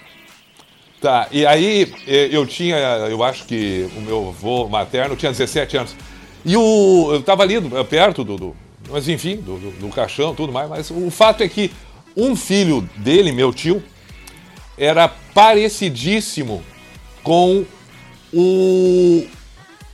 [0.99, 1.93] Tá, e aí
[2.31, 2.75] eu tinha,
[3.09, 5.95] eu acho que o meu avô materno tinha 17 anos.
[6.43, 7.55] E o, eu tava ali
[7.89, 8.55] perto do, do-
[8.89, 10.69] mas enfim, do, do, do caixão, tudo mais.
[10.69, 11.71] Mas o fato é que
[12.17, 13.81] um filho dele, meu tio,
[14.77, 16.63] era parecidíssimo
[17.23, 17.63] com
[18.33, 19.25] o,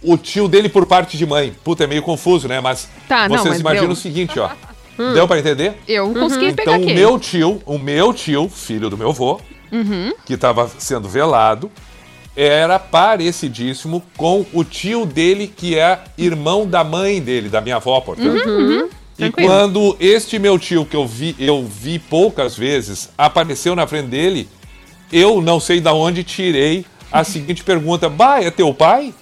[0.01, 1.53] o tio dele por parte de mãe.
[1.63, 2.59] Puta, é meio confuso, né?
[2.59, 3.93] Mas Tá, não, vocês mas imaginam deu.
[3.93, 4.49] o seguinte, ó.
[5.01, 5.13] Hum.
[5.13, 5.75] Deu pra entender?
[5.87, 9.39] Eu consegui pegar Então o meu tio, o meu tio, filho do meu avô,
[9.71, 10.11] Uhum.
[10.25, 11.71] que estava sendo velado,
[12.35, 18.01] era parecidíssimo com o tio dele, que é irmão da mãe dele, da minha avó,
[18.01, 18.45] portanto.
[18.45, 18.89] Uhum.
[19.17, 19.47] E Tranquilo.
[19.49, 24.49] quando este meu tio, que eu vi, eu vi poucas vezes, apareceu na frente dele,
[25.11, 29.13] eu não sei da onde tirei a seguinte pergunta: Bah, é teu pai?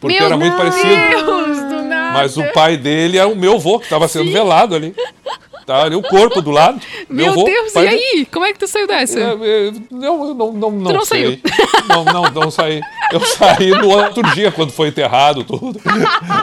[0.00, 0.86] Porque Meu era muito parecido.
[0.86, 2.12] Deus, do nada.
[2.12, 4.94] Mas o pai dele é o meu avô, que estava sendo velado ali.
[5.66, 6.80] Tá ali o corpo do lado.
[7.08, 7.88] Meu avô, Deus, e dele.
[7.88, 8.28] aí?
[8.32, 9.18] Como é que tu saiu dessa?
[9.18, 11.42] É, é, Não, eu não, não, não, não sei.
[11.88, 12.80] Não, não, não saí.
[13.10, 15.80] Eu saí no outro dia, quando foi enterrado, tudo.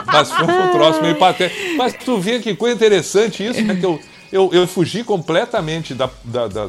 [0.06, 1.74] Mas foi um troço meio patético.
[1.76, 3.76] Mas tu vê que coisa interessante isso, né?
[3.76, 3.98] Que eu,
[4.30, 6.68] eu, eu fugi completamente da, da, da,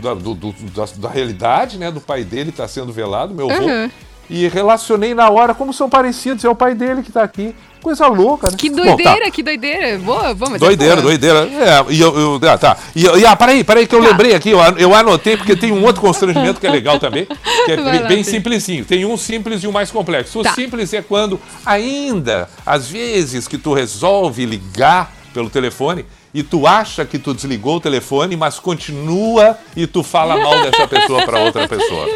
[0.00, 1.90] da, do- do- da, da realidade, né?
[1.90, 3.64] Do pai dele estar sendo velado, meu avô.
[3.64, 3.90] Uhum.
[4.30, 6.44] E relacionei na hora como são parecidos.
[6.44, 7.54] É o pai dele que tá aqui.
[7.80, 8.56] Coisa louca, né?
[8.58, 8.82] Que Bom, tá.
[8.84, 9.98] doideira, que doideira.
[10.00, 10.56] Boa, vamos.
[10.56, 11.38] é Doideira, doideira.
[11.48, 12.76] É, e eu, eu- ah, tá.
[12.94, 15.82] E, e ah, peraí, peraí, que eu lembrei aqui, eu, eu anotei, porque tem um
[15.84, 17.24] outro constrangimento que é legal também,
[17.64, 18.84] que é Vai bem, lá, simplesinho.
[18.84, 20.40] Tem um simples e um mais complexo.
[20.40, 20.52] O Tá.
[20.54, 27.04] simples é quando, ainda, às vezes que tu resolve ligar pelo telefone e tu acha
[27.04, 31.66] que tu desligou o telefone, mas continua e tu fala mal dessa pessoa para outra
[31.66, 32.08] pessoa.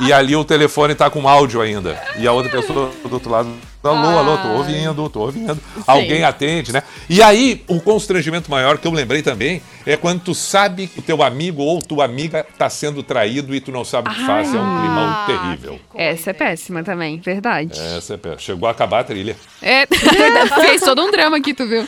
[0.00, 2.00] E, e ali o telefone tá com áudio ainda.
[2.18, 3.50] E a outra pessoa do outro lado,
[3.90, 5.58] alô, alô, tô ouvindo, tô ouvindo.
[5.86, 6.82] Alguém atende, né?
[7.08, 11.02] E aí, o constrangimento maior que eu lembrei também é quando tu sabe que o
[11.02, 14.54] teu amigo ou tua amiga tá sendo traído e tu não sabe o que faz.
[14.54, 15.80] É um climão terrível.
[15.94, 17.78] Essa é péssima também, verdade.
[17.78, 18.36] Essa é pé.
[18.38, 19.36] Chegou a acabar a trilha.
[19.60, 19.86] É,
[20.60, 21.86] fez todo um drama aqui, tu viu?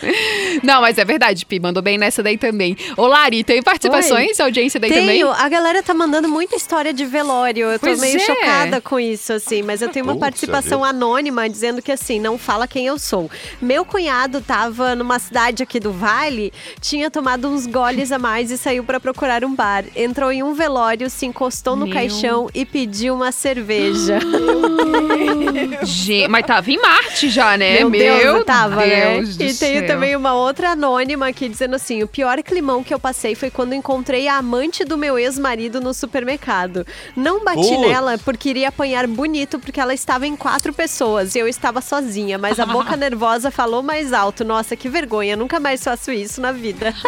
[0.63, 2.77] Não, mas é verdade, Pi, mandou bem nessa daí também.
[2.97, 4.39] Ô, Lari, tem participações?
[4.41, 5.07] Audiência daí também?
[5.07, 5.31] Tenho.
[5.31, 7.71] A galera tá mandando muita história de velório.
[7.71, 8.21] Eu tô Pois meio é.
[8.21, 9.63] chocada com isso, assim.
[9.63, 10.91] Mas eu tenho uma Puxa participação vida.
[10.91, 13.31] anônima dizendo que, assim, não fala quem eu sou.
[13.61, 18.59] Meu cunhado tava numa cidade aqui do Vale, tinha tomado uns goles a mais e
[18.59, 19.85] saiu pra procurar um bar.
[19.95, 21.95] Entrou em um velório, se encostou no Meu.
[21.95, 24.19] caixão e pediu uma cerveja.
[25.83, 27.85] Gente, mas tava em Marte já, né?
[27.85, 29.45] Meu, Deus, tava, Deus né?
[29.47, 29.87] do E tenho céu.
[29.87, 33.75] também uma outra anônima aqui dizendo assim: o pior climão que eu passei foi quando
[33.75, 36.87] encontrei a amante do meu ex-marido no supermercado.
[37.17, 37.81] Não bati Putz.
[37.81, 42.39] nela porque iria apanhar bonito porque ela estava em quatro pessoas e eu estava sozinha,
[42.39, 44.45] mas a boca nervosa falou mais alto.
[44.45, 46.95] Nossa, que vergonha, nunca mais faço isso na vida.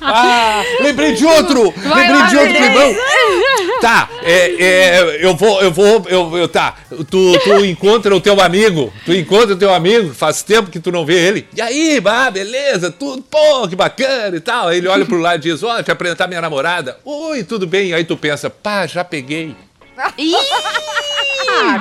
[0.00, 1.70] Ah, lembrei de outro!
[1.72, 2.94] Vai lembrei lá, de outro climão!
[3.80, 6.74] Tá, é, é, eu vou, eu vou, eu, eu- tá.
[7.08, 10.90] Tu, tu encontra o teu amigo, tu encontra o teu amigo, faz tempo que tu
[10.90, 11.46] não vê ele.
[11.54, 14.68] E aí, bah, beleza, tudo, pô, que bacana e tal.
[14.68, 16.98] Aí ele olha pro lado e diz, ó, te apresentar minha namorada.
[17.04, 17.92] Oi, tudo bem?
[17.92, 19.54] Aí tu pensa, pá, já peguei.
[20.18, 20.32] Ih,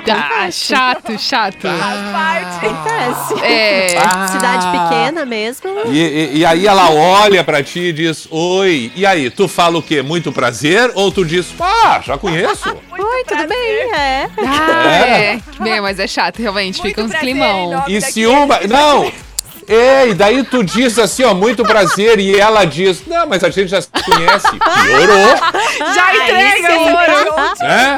[0.06, 1.68] tá, chato, chato.
[1.68, 3.44] Acontece.
[3.46, 3.98] É.
[3.98, 4.28] Ah.
[4.28, 5.70] Cidade pequena mesmo.
[5.92, 8.92] E, e- e aí ela olha pra ti e diz, oi.
[8.96, 10.02] E aí, tu fala o quê?
[10.02, 10.92] Muito prazer?
[10.96, 12.68] Ou tu diz, ah, já conheço?
[12.98, 13.94] Oi, tudo bem?
[13.94, 14.28] É.
[14.46, 15.34] Ah, É.
[15.34, 15.40] é.
[15.60, 16.82] Bem, mas é chato, realmente.
[16.82, 17.84] Fica uns climão.
[17.88, 18.60] E se uma.
[18.62, 19.12] Não!
[19.68, 23.68] Ei, daí tu diz assim, ó, muito prazer, e ela diz, não, mas a gente
[23.68, 24.48] já se conhece.
[24.50, 25.36] Piorou.
[25.94, 27.58] Já entrega, amor.
[27.60, 27.98] né?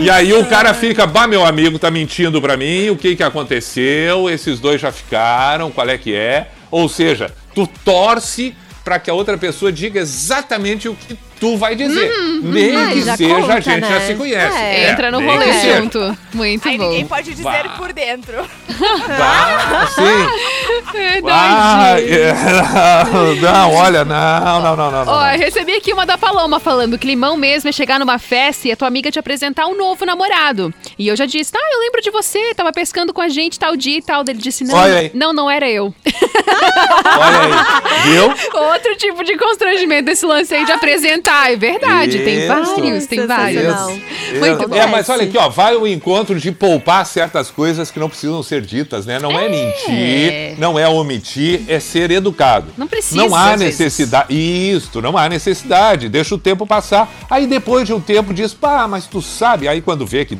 [0.00, 3.22] E aí o cara fica, bah, meu amigo tá mentindo pra mim, o que que
[3.22, 4.28] aconteceu?
[4.28, 6.48] Esses dois já ficaram, qual é que é?
[6.70, 8.54] Ou seja, tu torce
[8.88, 12.10] pra que a outra pessoa diga exatamente o que tu vai dizer.
[12.42, 14.06] Nem Ah, que já seja, a conta, gente já né?
[14.06, 14.56] se conhece.
[14.56, 15.76] É, entra no rolê que seja.
[15.82, 16.18] junto.
[16.32, 16.84] Muito Aí bom.
[16.88, 17.74] ninguém pode dizer Bah.
[17.76, 18.34] por dentro.
[19.06, 20.92] Tá, sim.
[20.92, 21.30] Verdade.
[21.30, 22.32] Ah, é,
[23.42, 25.04] não, olha, não, não, não, não.
[25.04, 25.12] não.
[25.12, 28.72] Ó, eu recebi aqui uma da Paloma falando: climão mesmo é chegar numa festa e
[28.72, 30.72] a tua amiga te apresentar um novo namorado.
[30.98, 33.76] E eu já disse: Ah, eu lembro de você, tava pescando com a gente tal
[33.76, 34.22] dia e tal.
[34.26, 34.74] Ele disse: Não,
[35.12, 35.94] não, não era eu.
[37.18, 38.24] Olha aí, viu?
[38.60, 41.52] Outro tipo de constrangimento desse lance aí de apresentar.
[41.52, 42.48] É verdade, tem Isso.
[42.48, 43.62] vários, tem vários.
[43.62, 44.02] Isso.
[44.38, 44.76] Muito bom.
[44.76, 48.42] É, mas olha aqui, ó, vai o encontro de poupar certas coisas que não precisam
[48.42, 49.18] ser ditas, né?
[49.18, 52.66] Não é, mentir, não é omitir, é ser educado.
[52.76, 53.78] Não precisa, Não há às vezes.
[53.78, 54.26] necessidade.
[54.34, 56.08] Isto, não há necessidade.
[56.08, 57.08] Deixa o tempo passar.
[57.30, 59.66] Aí depois de um tempo diz, pá, mas tu sabe.
[59.68, 60.38] Aí quando vê que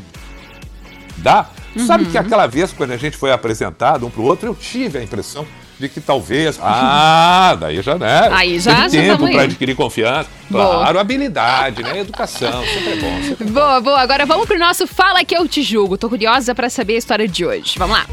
[1.16, 2.10] dá, tu sabe Uhum.
[2.10, 5.46] que aquela vez quando a gente foi apresentado um pro outro, eu tive a impressão
[5.78, 6.58] de que talvez.
[6.62, 8.28] Ah, daí já, né?
[8.32, 10.28] Aí já- Teve já tempo para adquirir confiança.
[10.50, 10.64] Boa.
[10.78, 12.00] Claro, habilidade, né?
[12.00, 13.22] Educação, sempre é bom.
[13.22, 14.00] Sempre Boa, boa.
[14.00, 15.96] Agora vamos pro nosso Fala Que Eu Te Julgo.
[15.98, 17.74] Tô curiosa pra saber a história de hoje.
[17.78, 18.06] Vamos lá.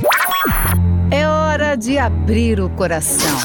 [1.11, 3.39] É hora de abrir o coração.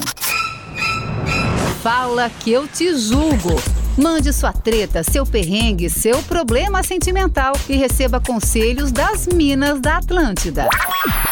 [1.82, 3.60] Fala que eu te julgo.
[3.96, 10.68] Mande sua treta, seu perrengue, seu problema sentimental e receba conselhos das Minas da Atlântida.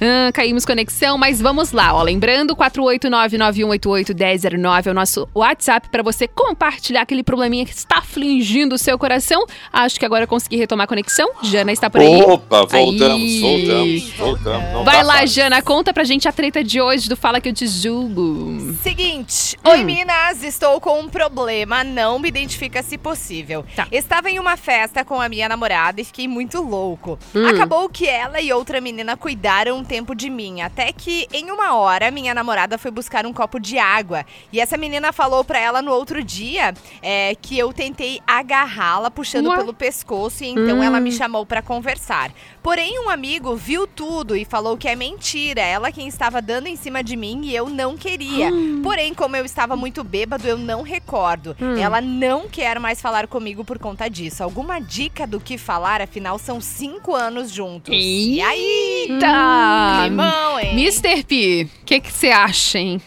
[0.00, 1.92] Ah, caímos conexão, mas vamos lá.
[1.92, 8.76] Ó, lembrando, 489-9188-1009 é o nosso WhatsApp para você compartilhar aquele probleminha que está afligindo
[8.76, 9.44] o seu coração.
[9.72, 11.28] Acho que agora eu consegui retomar a conexão.
[11.42, 12.22] Jana está por aí.
[12.22, 13.40] Opa, voltamos, Aí.
[13.40, 14.72] voltamos, voltamos.
[14.74, 15.28] Não Vai lá, fácil.
[15.42, 18.76] Jana, conta pra gente a treta de hoje do Fala Que Eu Te Julgo.
[18.80, 19.70] Seguinte, Hum.
[19.70, 23.64] oi Minas, estou com um problema, não me identifica se possível.
[23.74, 23.88] Tá.
[23.90, 27.18] Estava em uma festa com a minha namorada e fiquei muito louco.
[27.34, 27.46] Hum.
[27.46, 31.74] Acabou que ela e outra menina cuidaram um tempo de mim, até que em uma
[31.74, 35.80] hora minha namorada foi buscar um copo de água e essa menina falou pra ela
[35.82, 39.56] no outro dia é, que eu tentei agarrá-la puxando Ué?
[39.56, 40.82] pelo pescoço e então Hum.
[40.82, 42.32] ela me chamou pra conversar.
[42.62, 45.60] Porém, um amigo viu tudo e falou que é mentira.
[45.60, 48.50] Ela quem estava dando em cima de mim e eu não queria.
[48.82, 51.56] Porém, como eu estava muito bêbado, eu não recordo.
[51.60, 51.76] Hum.
[51.76, 54.41] Ela não quer mais falar comigo por conta disso.
[54.42, 56.00] Alguma dica do que falar?
[56.00, 57.94] Afinal, são cinco anos juntos.
[57.96, 59.06] E aí?
[59.08, 60.02] Eita!
[60.02, 60.72] Climão, hein?
[60.72, 61.24] Mr.
[61.24, 63.00] P, o que você acha, hein?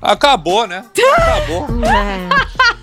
[0.00, 0.84] Acabou, né?
[1.18, 1.66] Acabou.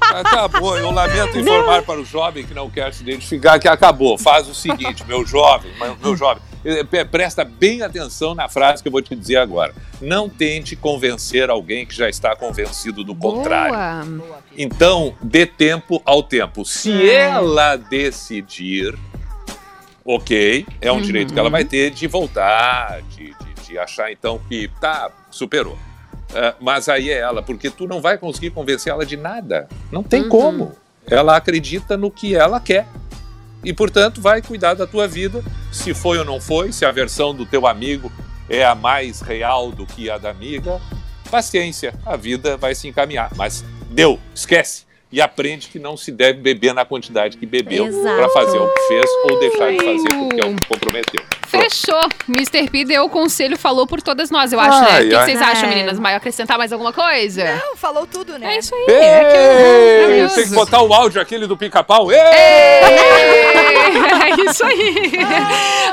[0.02, 0.78] Acabou.
[0.78, 4.18] Eu lamento informar para o jovem que não quer se identificar que acabou.
[4.18, 8.92] Faz o seguinte, meu jovem, meu jovem, eh, presta bem atenção na frase que eu
[8.92, 9.74] vou te dizer agora.
[10.02, 13.74] Não tente convencer alguém que já está convencido do contrário.
[14.18, 14.45] Boa.
[14.58, 16.64] Então, dê tempo ao tempo.
[16.66, 17.06] Se Hum.
[17.06, 18.96] ela decidir,
[20.06, 21.52] ok, é um direito que ela Uhum.
[21.52, 25.78] vai ter de voltar, de, de- de achar então que tá, superou.
[26.34, 29.68] Ah, mas aí é ela, porque tu não vai conseguir convencer ela de nada.
[29.92, 30.30] Não tem Uhum.
[30.30, 30.76] como.
[31.10, 32.88] Ela acredita no que ela quer.
[33.64, 37.34] E, portanto, vai cuidar da tua vida, se foi ou não foi, se a versão
[37.34, 38.12] do teu amigo
[38.50, 40.80] é a mais real do que a da amiga.
[41.32, 43.32] Paciência, a vida vai se encaminhar.
[43.36, 44.86] Mas deu, esquece.
[45.12, 48.82] e aprende que não se deve beber na quantidade que bebeu para fazer o que
[48.88, 51.24] fez ou deixar de fazer porque é o que comprometeu.
[51.48, 52.00] Fechou.
[52.28, 52.70] Mr.
[52.70, 54.88] P deu o conselho, falou por todas nós, eu acho, né?
[54.92, 55.26] Ai, O que ai.
[55.26, 55.98] vocês acham, meninas?
[56.00, 57.44] Vai acrescentar mais alguma coisa?
[57.56, 58.56] Não, falou tudo, né?
[58.56, 58.86] É isso aí.
[58.90, 60.36] É aquilo maravilhoso.
[60.36, 62.12] tem que botar o áudio aquele do pica-pau.
[62.12, 62.18] Ei!
[64.26, 65.12] É isso aí.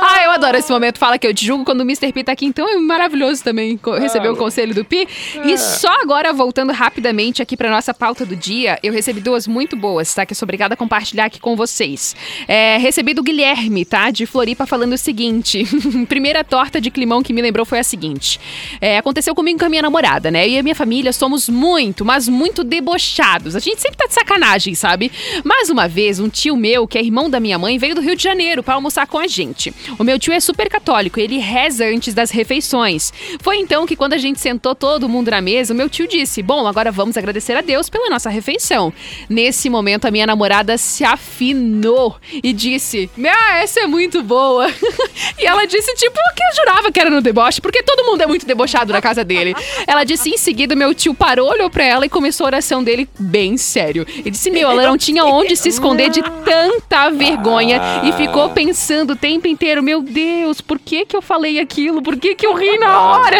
[0.00, 0.98] Ah, eu adoro esse momento.
[0.98, 2.12] Fala que eu te julgo quando o Mr.
[2.12, 2.46] P tá aqui.
[2.46, 5.06] Então é maravilhoso também co- receber o conselho do Pi.
[5.44, 9.76] E só agora, voltando rapidamente aqui pra nossa pauta do dia, eu recebi duas muito
[9.76, 10.26] boas, tá?
[10.26, 12.16] Que eu sou obrigada a compartilhar aqui com vocês.
[12.48, 14.10] É, recebi do Guilherme, tá?
[14.10, 15.41] De Floripa, falando o seguinte.
[16.08, 18.38] Primeira torta de climão que me lembrou foi a seguinte.
[18.80, 20.46] É, aconteceu comigo com a minha namorada, né?
[20.46, 23.56] Eu e a minha família somos muito, mas muito debochados.
[23.56, 25.10] A gente sempre tá de sacanagem, sabe?
[25.44, 28.16] Mais uma vez, um tio meu, que é irmão da minha mãe, veio do Rio
[28.16, 29.74] de Janeiro pra almoçar com a gente.
[29.98, 33.12] O meu tio é super católico, ele reza antes das refeições.
[33.40, 36.42] Foi então que quando a gente sentou todo mundo na mesa, o meu tio disse:
[36.42, 38.92] Bom, agora vamos agradecer a Deus pela nossa refeição.
[39.28, 44.66] Nesse momento, a minha namorada se afinou e disse: Ah, essa é muito boa.
[45.38, 48.26] e ela disse, tipo, que eu jurava que era no deboche, porque todo mundo é
[48.26, 49.54] muito debochado na casa dele.
[49.86, 53.08] Ela disse em seguida, meu tio parou, olhou pra ela e começou a oração dele
[53.18, 54.06] bem sério.
[54.08, 59.12] Ele disse, meu, ela não tinha onde se esconder de tanta vergonha e ficou pensando
[59.12, 62.02] o tempo inteiro, meu Deus, por que que eu falei aquilo?
[62.02, 63.38] Por que que eu ri na hora?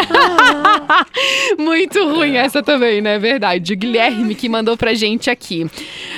[1.57, 3.17] Muito ruim essa também, né?
[3.19, 3.73] Verdade.
[3.73, 5.67] O Guilherme que mandou pra gente aqui.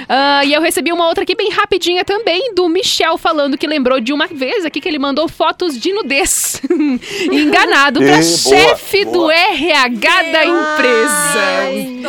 [0.08, 4.00] Ah, e eu recebi uma outra aqui bem rapidinha também, do Michel, falando que lembrou
[4.00, 6.62] de uma vez aqui que ele mandou fotos de nudez.
[7.32, 9.34] Enganado pra boa, chefe do boa.
[9.34, 12.06] RH da empresa.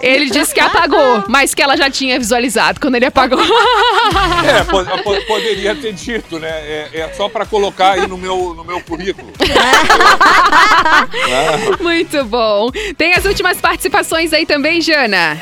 [0.00, 3.40] Ele disse que apagou, mas que ela já tinha visualizado quando ele apagou.
[3.40, 6.48] É, po- po- poderia ter dito, né?
[6.50, 9.32] É, é só para colocar aí no meu, no meu currículo.
[11.28, 12.70] Ah, Muito bom.
[12.96, 15.40] Tem as últimas participações aí também, Jana?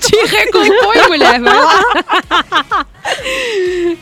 [0.00, 1.40] Te recompõe, mulher.
[1.40, 2.86] Vai lá.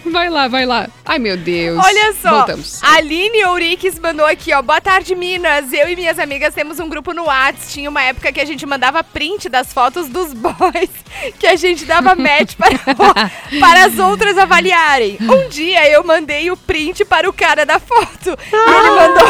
[0.06, 0.88] Vai lá, vai lá.
[1.04, 1.78] Ai, meu Deus.
[1.84, 2.82] Olha só, Voltamos.
[2.82, 4.62] Aline Ouriques mandou aqui, ó.
[4.62, 5.72] Boa tarde, Minas.
[5.72, 7.72] Eu e minhas amigas temos um grupo no Whats.
[7.72, 10.90] Tinha uma época que a gente mandava print das fotos dos boys,
[11.38, 12.78] que a gente dava match para,
[13.60, 15.18] para as outras avaliarem.
[15.20, 18.38] Um dia eu mandei o print para o cara da foto.
[18.52, 19.26] E ele mandou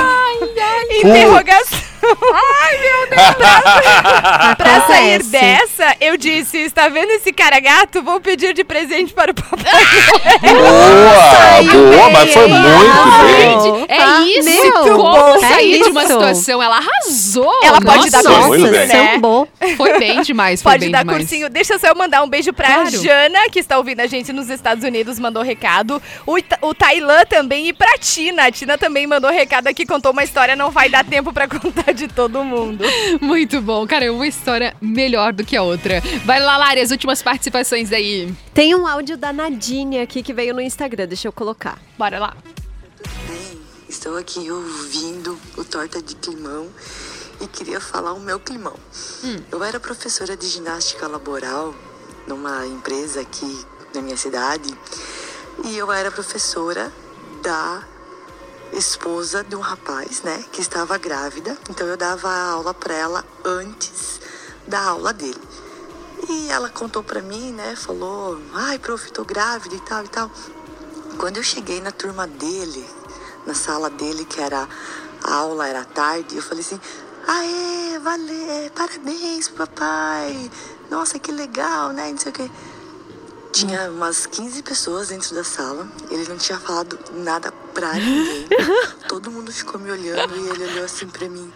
[1.08, 1.78] interrogação.
[2.02, 3.34] Ai, meu Deus.
[3.36, 8.02] Pra, pra sair dessa, eu disse: está vendo esse cara gato?
[8.02, 9.72] Vou pedir de presente para o papai.
[10.40, 13.60] boa, boa, mas foi muito bem.
[13.60, 14.20] Gente, é Tá?
[14.22, 14.44] isso.
[14.44, 16.12] Meu, Como é sair de uma isso.
[16.12, 16.62] situação?
[16.62, 17.60] Ela arrasou.
[17.62, 19.18] Ela pode dar Nossa, cursinho, né?
[19.18, 19.46] bom.
[19.76, 21.18] Foi bem demais, foi Pode bem dar demais.
[21.18, 21.48] cursinho.
[21.48, 22.90] Deixa só eu mandar um beijo pra Claro.
[22.90, 26.02] Jana, que está ouvindo a gente nos Estados Unidos, mandou recado.
[26.26, 28.46] O, Ita- o Tailã também e pra Tina.
[28.46, 31.92] A Tina também mandou recado aqui, contou uma história, não vai dar tempo pra contar
[31.92, 32.84] de todo mundo.
[33.20, 33.86] Muito bom.
[33.86, 36.02] Cara, é uma história melhor do que a outra.
[36.24, 38.32] Vai lá, Lari, as últimas participações aí.
[38.52, 41.78] Tem um áudio da Nadine aqui que veio no Instagram, deixa eu colocar.
[41.98, 42.36] Bora lá.
[43.26, 43.60] bem?
[43.88, 46.68] Estou aqui ouvindo o Torta de Climão
[47.40, 48.76] e queria falar o meu climão.
[49.50, 51.74] Eu era professora de ginástica laboral
[52.26, 53.64] numa empresa aqui
[53.94, 54.72] na minha cidade
[55.64, 56.92] e eu era professora
[57.42, 57.82] da
[58.72, 61.56] esposa de um rapaz, né, que estava grávida.
[61.68, 64.20] Então eu dava aula para ela antes
[64.66, 65.40] da aula dele.
[66.28, 70.30] E ela contou pra mim, né, falou: "Ai, prof, tô grávida e tal e tal".
[71.18, 72.88] Quando eu cheguei na turma dele,
[73.46, 74.68] na sala dele, que era
[75.22, 76.80] a aula era tarde, eu falei assim:
[77.26, 80.50] Aê, valeu, parabéns, papai.
[80.90, 82.10] Nossa, que legal, né?
[82.10, 82.50] Não sei o quê.
[83.52, 85.86] Tinha umas 15 pessoas dentro da sala.
[86.10, 88.48] Ele não tinha falado nada pra ninguém.
[89.08, 91.52] Todo mundo ficou me olhando e ele olhou assim pra mim.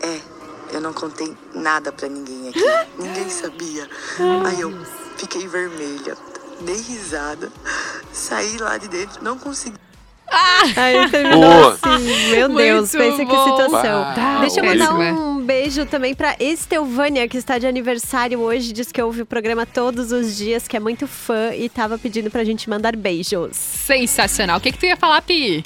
[0.00, 0.20] É,
[0.72, 2.62] eu não contei nada pra ninguém aqui.
[2.98, 3.88] Ninguém sabia.
[4.46, 4.72] Aí eu
[5.16, 6.16] fiquei vermelha,
[6.60, 7.50] dei risada,
[8.12, 9.85] saí lá de dentro, não consegui.
[10.30, 11.72] Aí terminou Boa.
[11.82, 14.02] assim, meu Muito Deus, pensa que situação.
[14.14, 15.12] Bah, Deixa eu mandar é.
[15.12, 19.64] um beijo também pra Estelvânia, que está de aniversário hoje, diz que ouve o programa
[19.64, 23.56] todos os dias, que é muito fã e tava pedindo pra gente mandar beijos.
[23.56, 24.58] Sensacional.
[24.58, 25.64] O que, que tu ia falar, Pi?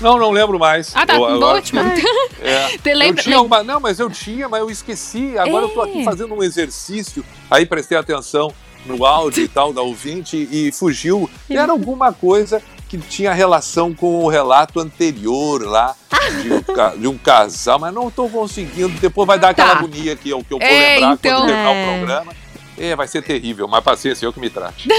[0.00, 0.92] Não, não lembro mais.
[0.94, 1.14] Ah, tá.
[1.16, 1.80] Eu- agora- Ótimo.
[2.42, 2.78] É.
[2.78, 5.36] Te lembra- eu tinha uma, não, mas eu tinha, mas eu esqueci.
[5.36, 6.04] Agora eu tô aqui É.
[6.04, 7.24] fazendo um exercício.
[7.50, 8.52] Aí prestei atenção
[8.84, 11.28] no áudio e tal da ouvinte e fugiu.
[11.50, 12.62] Era alguma coisa
[13.00, 15.94] que tinha relação com o relato anterior lá
[16.42, 18.88] de um, de um casal, mas não tô conseguindo.
[19.00, 19.78] Depois vai dar aquela Tá.
[19.78, 21.40] agonia que é o que eu vou É, lembrar então.
[21.40, 21.82] quando terminar É.
[21.94, 22.32] o programa.
[22.78, 24.86] É, vai ser terrível, mas paciência, eu que me trate.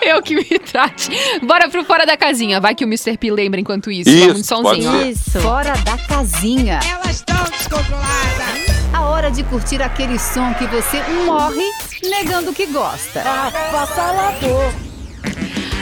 [0.00, 1.10] Eu que me trate.
[1.42, 2.60] Bora pro fora da casinha.
[2.60, 3.16] Vai que o Mr.
[3.16, 4.10] P lembra enquanto isso.
[4.10, 4.92] Isso, Vamos de pode somzinho.
[5.00, 5.10] ser.
[5.10, 5.40] Isso.
[5.40, 6.80] Fora da casinha.
[6.90, 8.84] Elas estão descontroladas.
[8.92, 11.64] A hora de curtir aquele som que você morre
[12.02, 13.22] negando que gosta.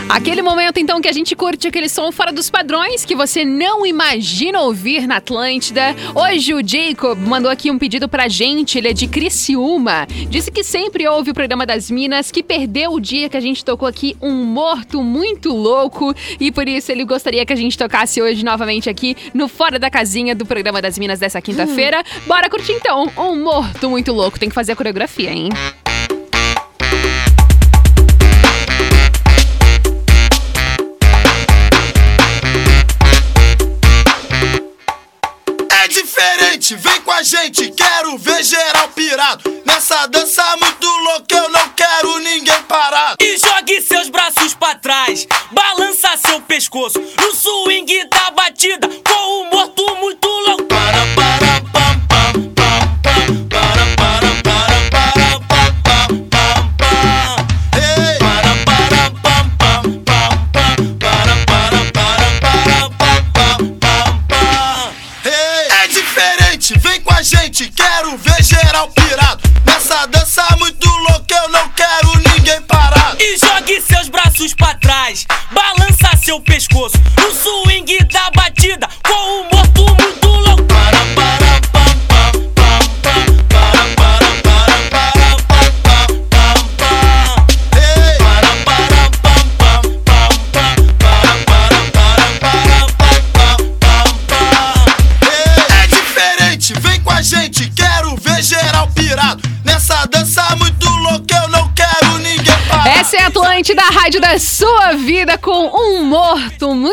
[0.08, 3.86] Aquele momento, então, que a gente curte aquele som fora dos padrões que você não
[3.86, 5.94] imagina ouvir na Atlântida.
[6.14, 10.06] Hoje o Jacob mandou aqui um pedido pra gente, ele é de Criciúma.
[10.28, 13.64] Disse que sempre ouve o programa das Minas, que perdeu o dia que a gente
[13.64, 18.20] tocou aqui um morto muito louco e por isso ele gostaria que a gente tocasse
[18.20, 22.02] hoje novamente aqui no Fora da Casinha do programa das Minas dessa quinta-feira.
[22.26, 24.38] Bora curtir então, um morto muito louco.
[24.38, 25.48] Tem que fazer a coreografia, hein?
[35.92, 39.62] Diferente, vem com a gente, quero ver geral pirado.
[39.64, 43.16] Nessa dança muito louca, eu não quero ninguém parado.
[43.20, 49.50] E jogue seus braços pra trás, balança seu pescoço no swing da batida, com o
[49.50, 50.91] morto muito louco.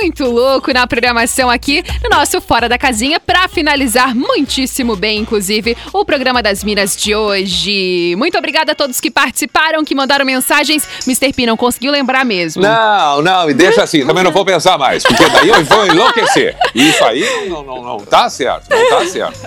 [0.10, 5.78] Muito louco na programação aqui no nosso Fora da Casinha, pra finalizar muitíssimo bem, inclusive,
[5.94, 8.16] o programa das Minas de hoje.
[8.18, 10.88] Muito obrigada a todos que participaram, que mandaram mensagens.
[11.06, 11.32] Mr.
[11.32, 12.64] P não conseguiu lembrar mesmo.
[12.64, 16.58] Não, não, me deixa assim, também não vou pensar mais, porque daí eu vou enlouquecer.
[16.74, 19.40] Isso aí não, não, não tá certo, não tá certo.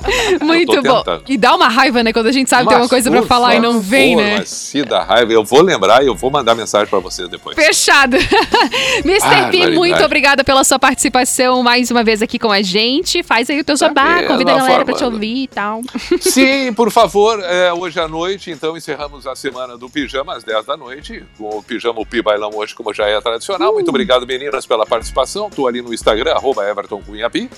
[0.45, 1.03] Muito bom.
[1.29, 3.27] E dá uma raiva, né, quando a gente sabe ter uma Mas, coisa pra por
[3.27, 4.39] falar e não vem, né?
[4.39, 7.57] Mas se dá raiva, eu vou lembrar e eu vou mandar mensagem pra vocês depois.
[7.57, 8.17] Fechado.
[9.05, 9.19] Mr.
[9.19, 9.71] P, Barbaridade.
[9.73, 13.23] muito obrigada pela sua participação mais uma vez aqui com a gente.
[13.23, 15.81] Faz aí o teu jabá, é, convida a galera pra te ouvir e tal.
[16.21, 20.67] Sim, por favor, é, hoje à noite, então, encerramos a semana do Pijama às 10
[20.67, 23.73] da noite, com o Pijama o Pi Bailão hoje, como já é tradicional.
[23.73, 25.49] Muito obrigado, meninas, pela participação.
[25.49, 27.49] Estou ali no Instagram, arroba Everton Cunha Pi.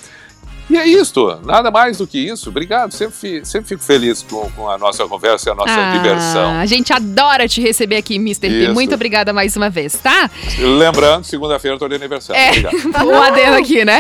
[0.71, 2.49] E é isto, nada mais do que isso.
[2.49, 5.93] Obrigado, sempre, fi- sempre fico feliz com, com a nossa conversa e a nossa Ah,
[5.93, 6.59] diversão.
[6.59, 8.49] A gente adora te receber aqui, Mr.
[8.49, 8.69] P.
[8.69, 10.31] Muito obrigada mais uma vez, tá?
[10.59, 12.41] Lembrando, segunda-feira eu tô de aniversário.
[12.41, 13.07] É, Obrigado.
[13.09, 13.99] o adendo aqui, né?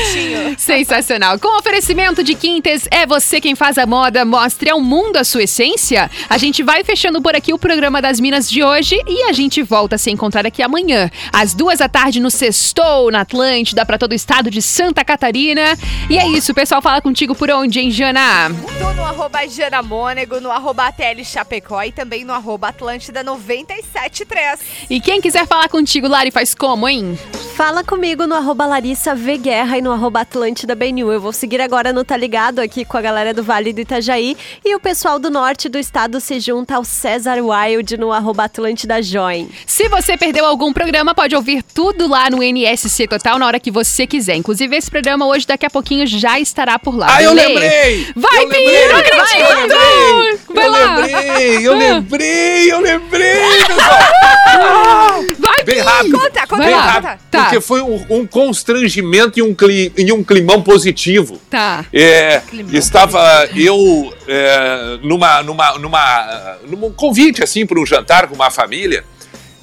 [0.58, 1.38] Sensacional.
[1.38, 5.44] Com oferecimento de Quintes, é você quem faz a moda, mostre ao mundo a sua
[5.44, 6.10] essência.
[6.28, 9.62] A gente vai fechando por aqui o programa das Minas de hoje e a gente
[9.62, 13.98] volta a se encontrar aqui amanhã, às duas da tarde, no Sextou, na Atlântida, para
[13.98, 15.76] todo o estado de Santa Catarina.
[16.08, 18.50] E é isso, o pessoal fala contigo por onde, hein, Jana?
[18.78, 24.60] Tô no arroba Jana Mônego, no arroba ATL Chapecó e também no arroba Atlântida 973.
[24.90, 27.18] E quem quiser falar contigo, Lari, faz como, hein?
[27.56, 31.12] Fala comigo no arroba Larissa V Guerra e no arroba Atlântida BNU.
[31.12, 34.36] Eu vou seguir agora no Tá Ligado aqui com a galera do Vale do Itajaí
[34.64, 39.00] e o pessoal do norte do estado se junta ao César Wild no arroba Atlântida
[39.00, 39.48] Join.
[39.66, 43.70] Se você perdeu algum programa, pode ouvir tudo lá no NSC Total na hora que
[43.70, 44.34] você quiser.
[44.34, 47.06] Inclusive, esse programa hoje, daqui a pouquinho, já estará por lá.
[47.10, 48.08] Ah, eu lembrei!
[48.16, 48.48] Vai, Eu!
[48.48, 49.54] Não Eu acredito!
[49.54, 50.38] lembrei!
[50.54, 50.96] Vai eu lá!
[50.96, 53.34] lembrei, eu lembrei, eu lembrei,
[53.66, 55.24] pessoal!
[55.38, 55.86] Vai, Bem Pino!
[55.86, 57.42] rápido, Conta, conta, bem rápido, Tá.
[57.44, 61.38] porque foi um, um constrangimento e um, cli, e um climão positivo.
[61.50, 61.84] Tá.
[61.92, 62.40] É,
[62.72, 69.04] estava eu é, numa, numa, numa, num convite assim para um jantar com uma família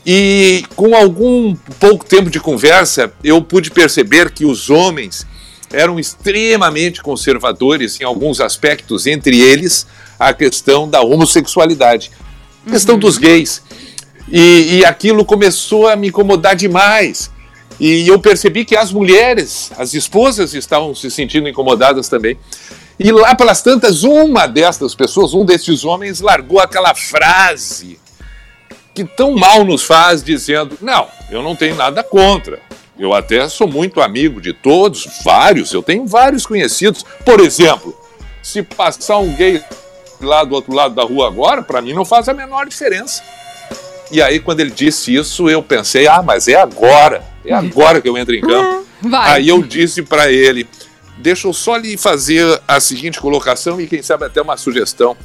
[0.06, 5.28] e com algum pouco tempo de conversa eu pude perceber que os homens
[5.74, 9.88] eram extremamente conservadores em alguns aspectos, entre eles
[10.20, 12.12] a questão da homossexualidade,
[12.68, 13.62] a questão dos gays.
[14.32, 17.32] E, e aquilo começou a me incomodar demais.
[17.80, 22.38] E eu percebi que as mulheres, as esposas, estavam se sentindo incomodadas também.
[23.00, 28.00] E lá pelas tantas, uma destas pessoas, um desses homens, largou aquela frase
[28.94, 32.60] que tão mal nos faz, dizendo: Não, eu não tenho nada contra.
[33.00, 37.04] Eu até sou muito amigo de todos, vários, eu tenho vários conhecidos.
[37.26, 37.98] Por exemplo,
[38.44, 39.62] se passar um gay
[40.20, 43.24] lá do outro lado da rua agora, para mim não faz a menor diferença.
[44.12, 48.10] E aí, quando ele disse isso, eu pensei: ah, mas é agora, é agora que
[48.10, 48.86] eu entro em campo.
[49.02, 49.32] Vai.
[49.32, 50.68] Aí eu disse para ele:
[51.18, 55.16] deixa eu só lhe fazer a seguinte colocação e quem sabe até uma sugestão.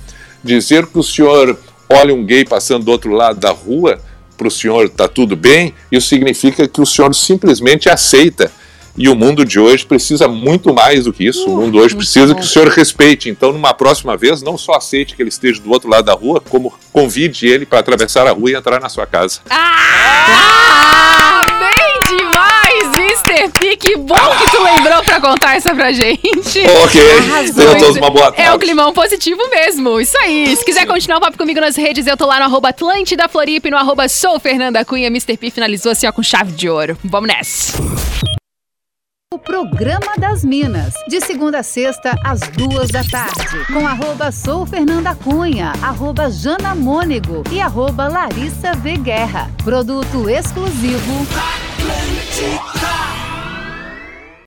[0.43, 1.59] Dizer que o senhor
[1.89, 4.01] olha um gay passando do outro lado da rua,
[4.37, 8.51] para o senhor tá tudo bem, isso significa que o senhor simplesmente aceita.
[8.99, 11.47] E o mundo de hoje precisa muito mais do que isso.
[11.47, 13.29] o mundo hoje precisa que o senhor respeite.
[13.29, 16.41] Então, numa próxima vez, não só aceite que ele esteja do outro lado da rua,
[16.41, 19.41] como convide ele para atravessar a rua e entrar na sua casa.
[19.51, 20.96] Ah, bem
[23.59, 23.77] P.
[23.77, 26.61] Que bom que tu lembrou pra contar essa pra gente.
[26.85, 27.01] Ok,
[27.55, 28.59] tenham todos uma boa É o tarde.
[28.65, 30.01] climão positivo mesmo.
[30.01, 30.57] Isso aí.
[30.57, 33.69] Se quiser continuar o papo comigo nas redes, eu tô lá no arroba Atlântida Floripa
[33.69, 35.07] e no arroba Sou Fernanda Cunha.
[35.09, 35.37] Mr.
[35.37, 36.99] P finalizou assim, ó, com chave de ouro.
[37.05, 37.77] Vamos nessa.
[39.35, 44.65] O Programa das Minas, de segunda a sexta, às duas da tarde, com arroba Sou
[44.65, 48.97] Fernanda Cunha, arroba Jana Mônego e arroba Larissa V.
[48.99, 49.51] Guerra.
[49.63, 51.27] Produto exclusivo.
[51.37, 52.86] Atlântica.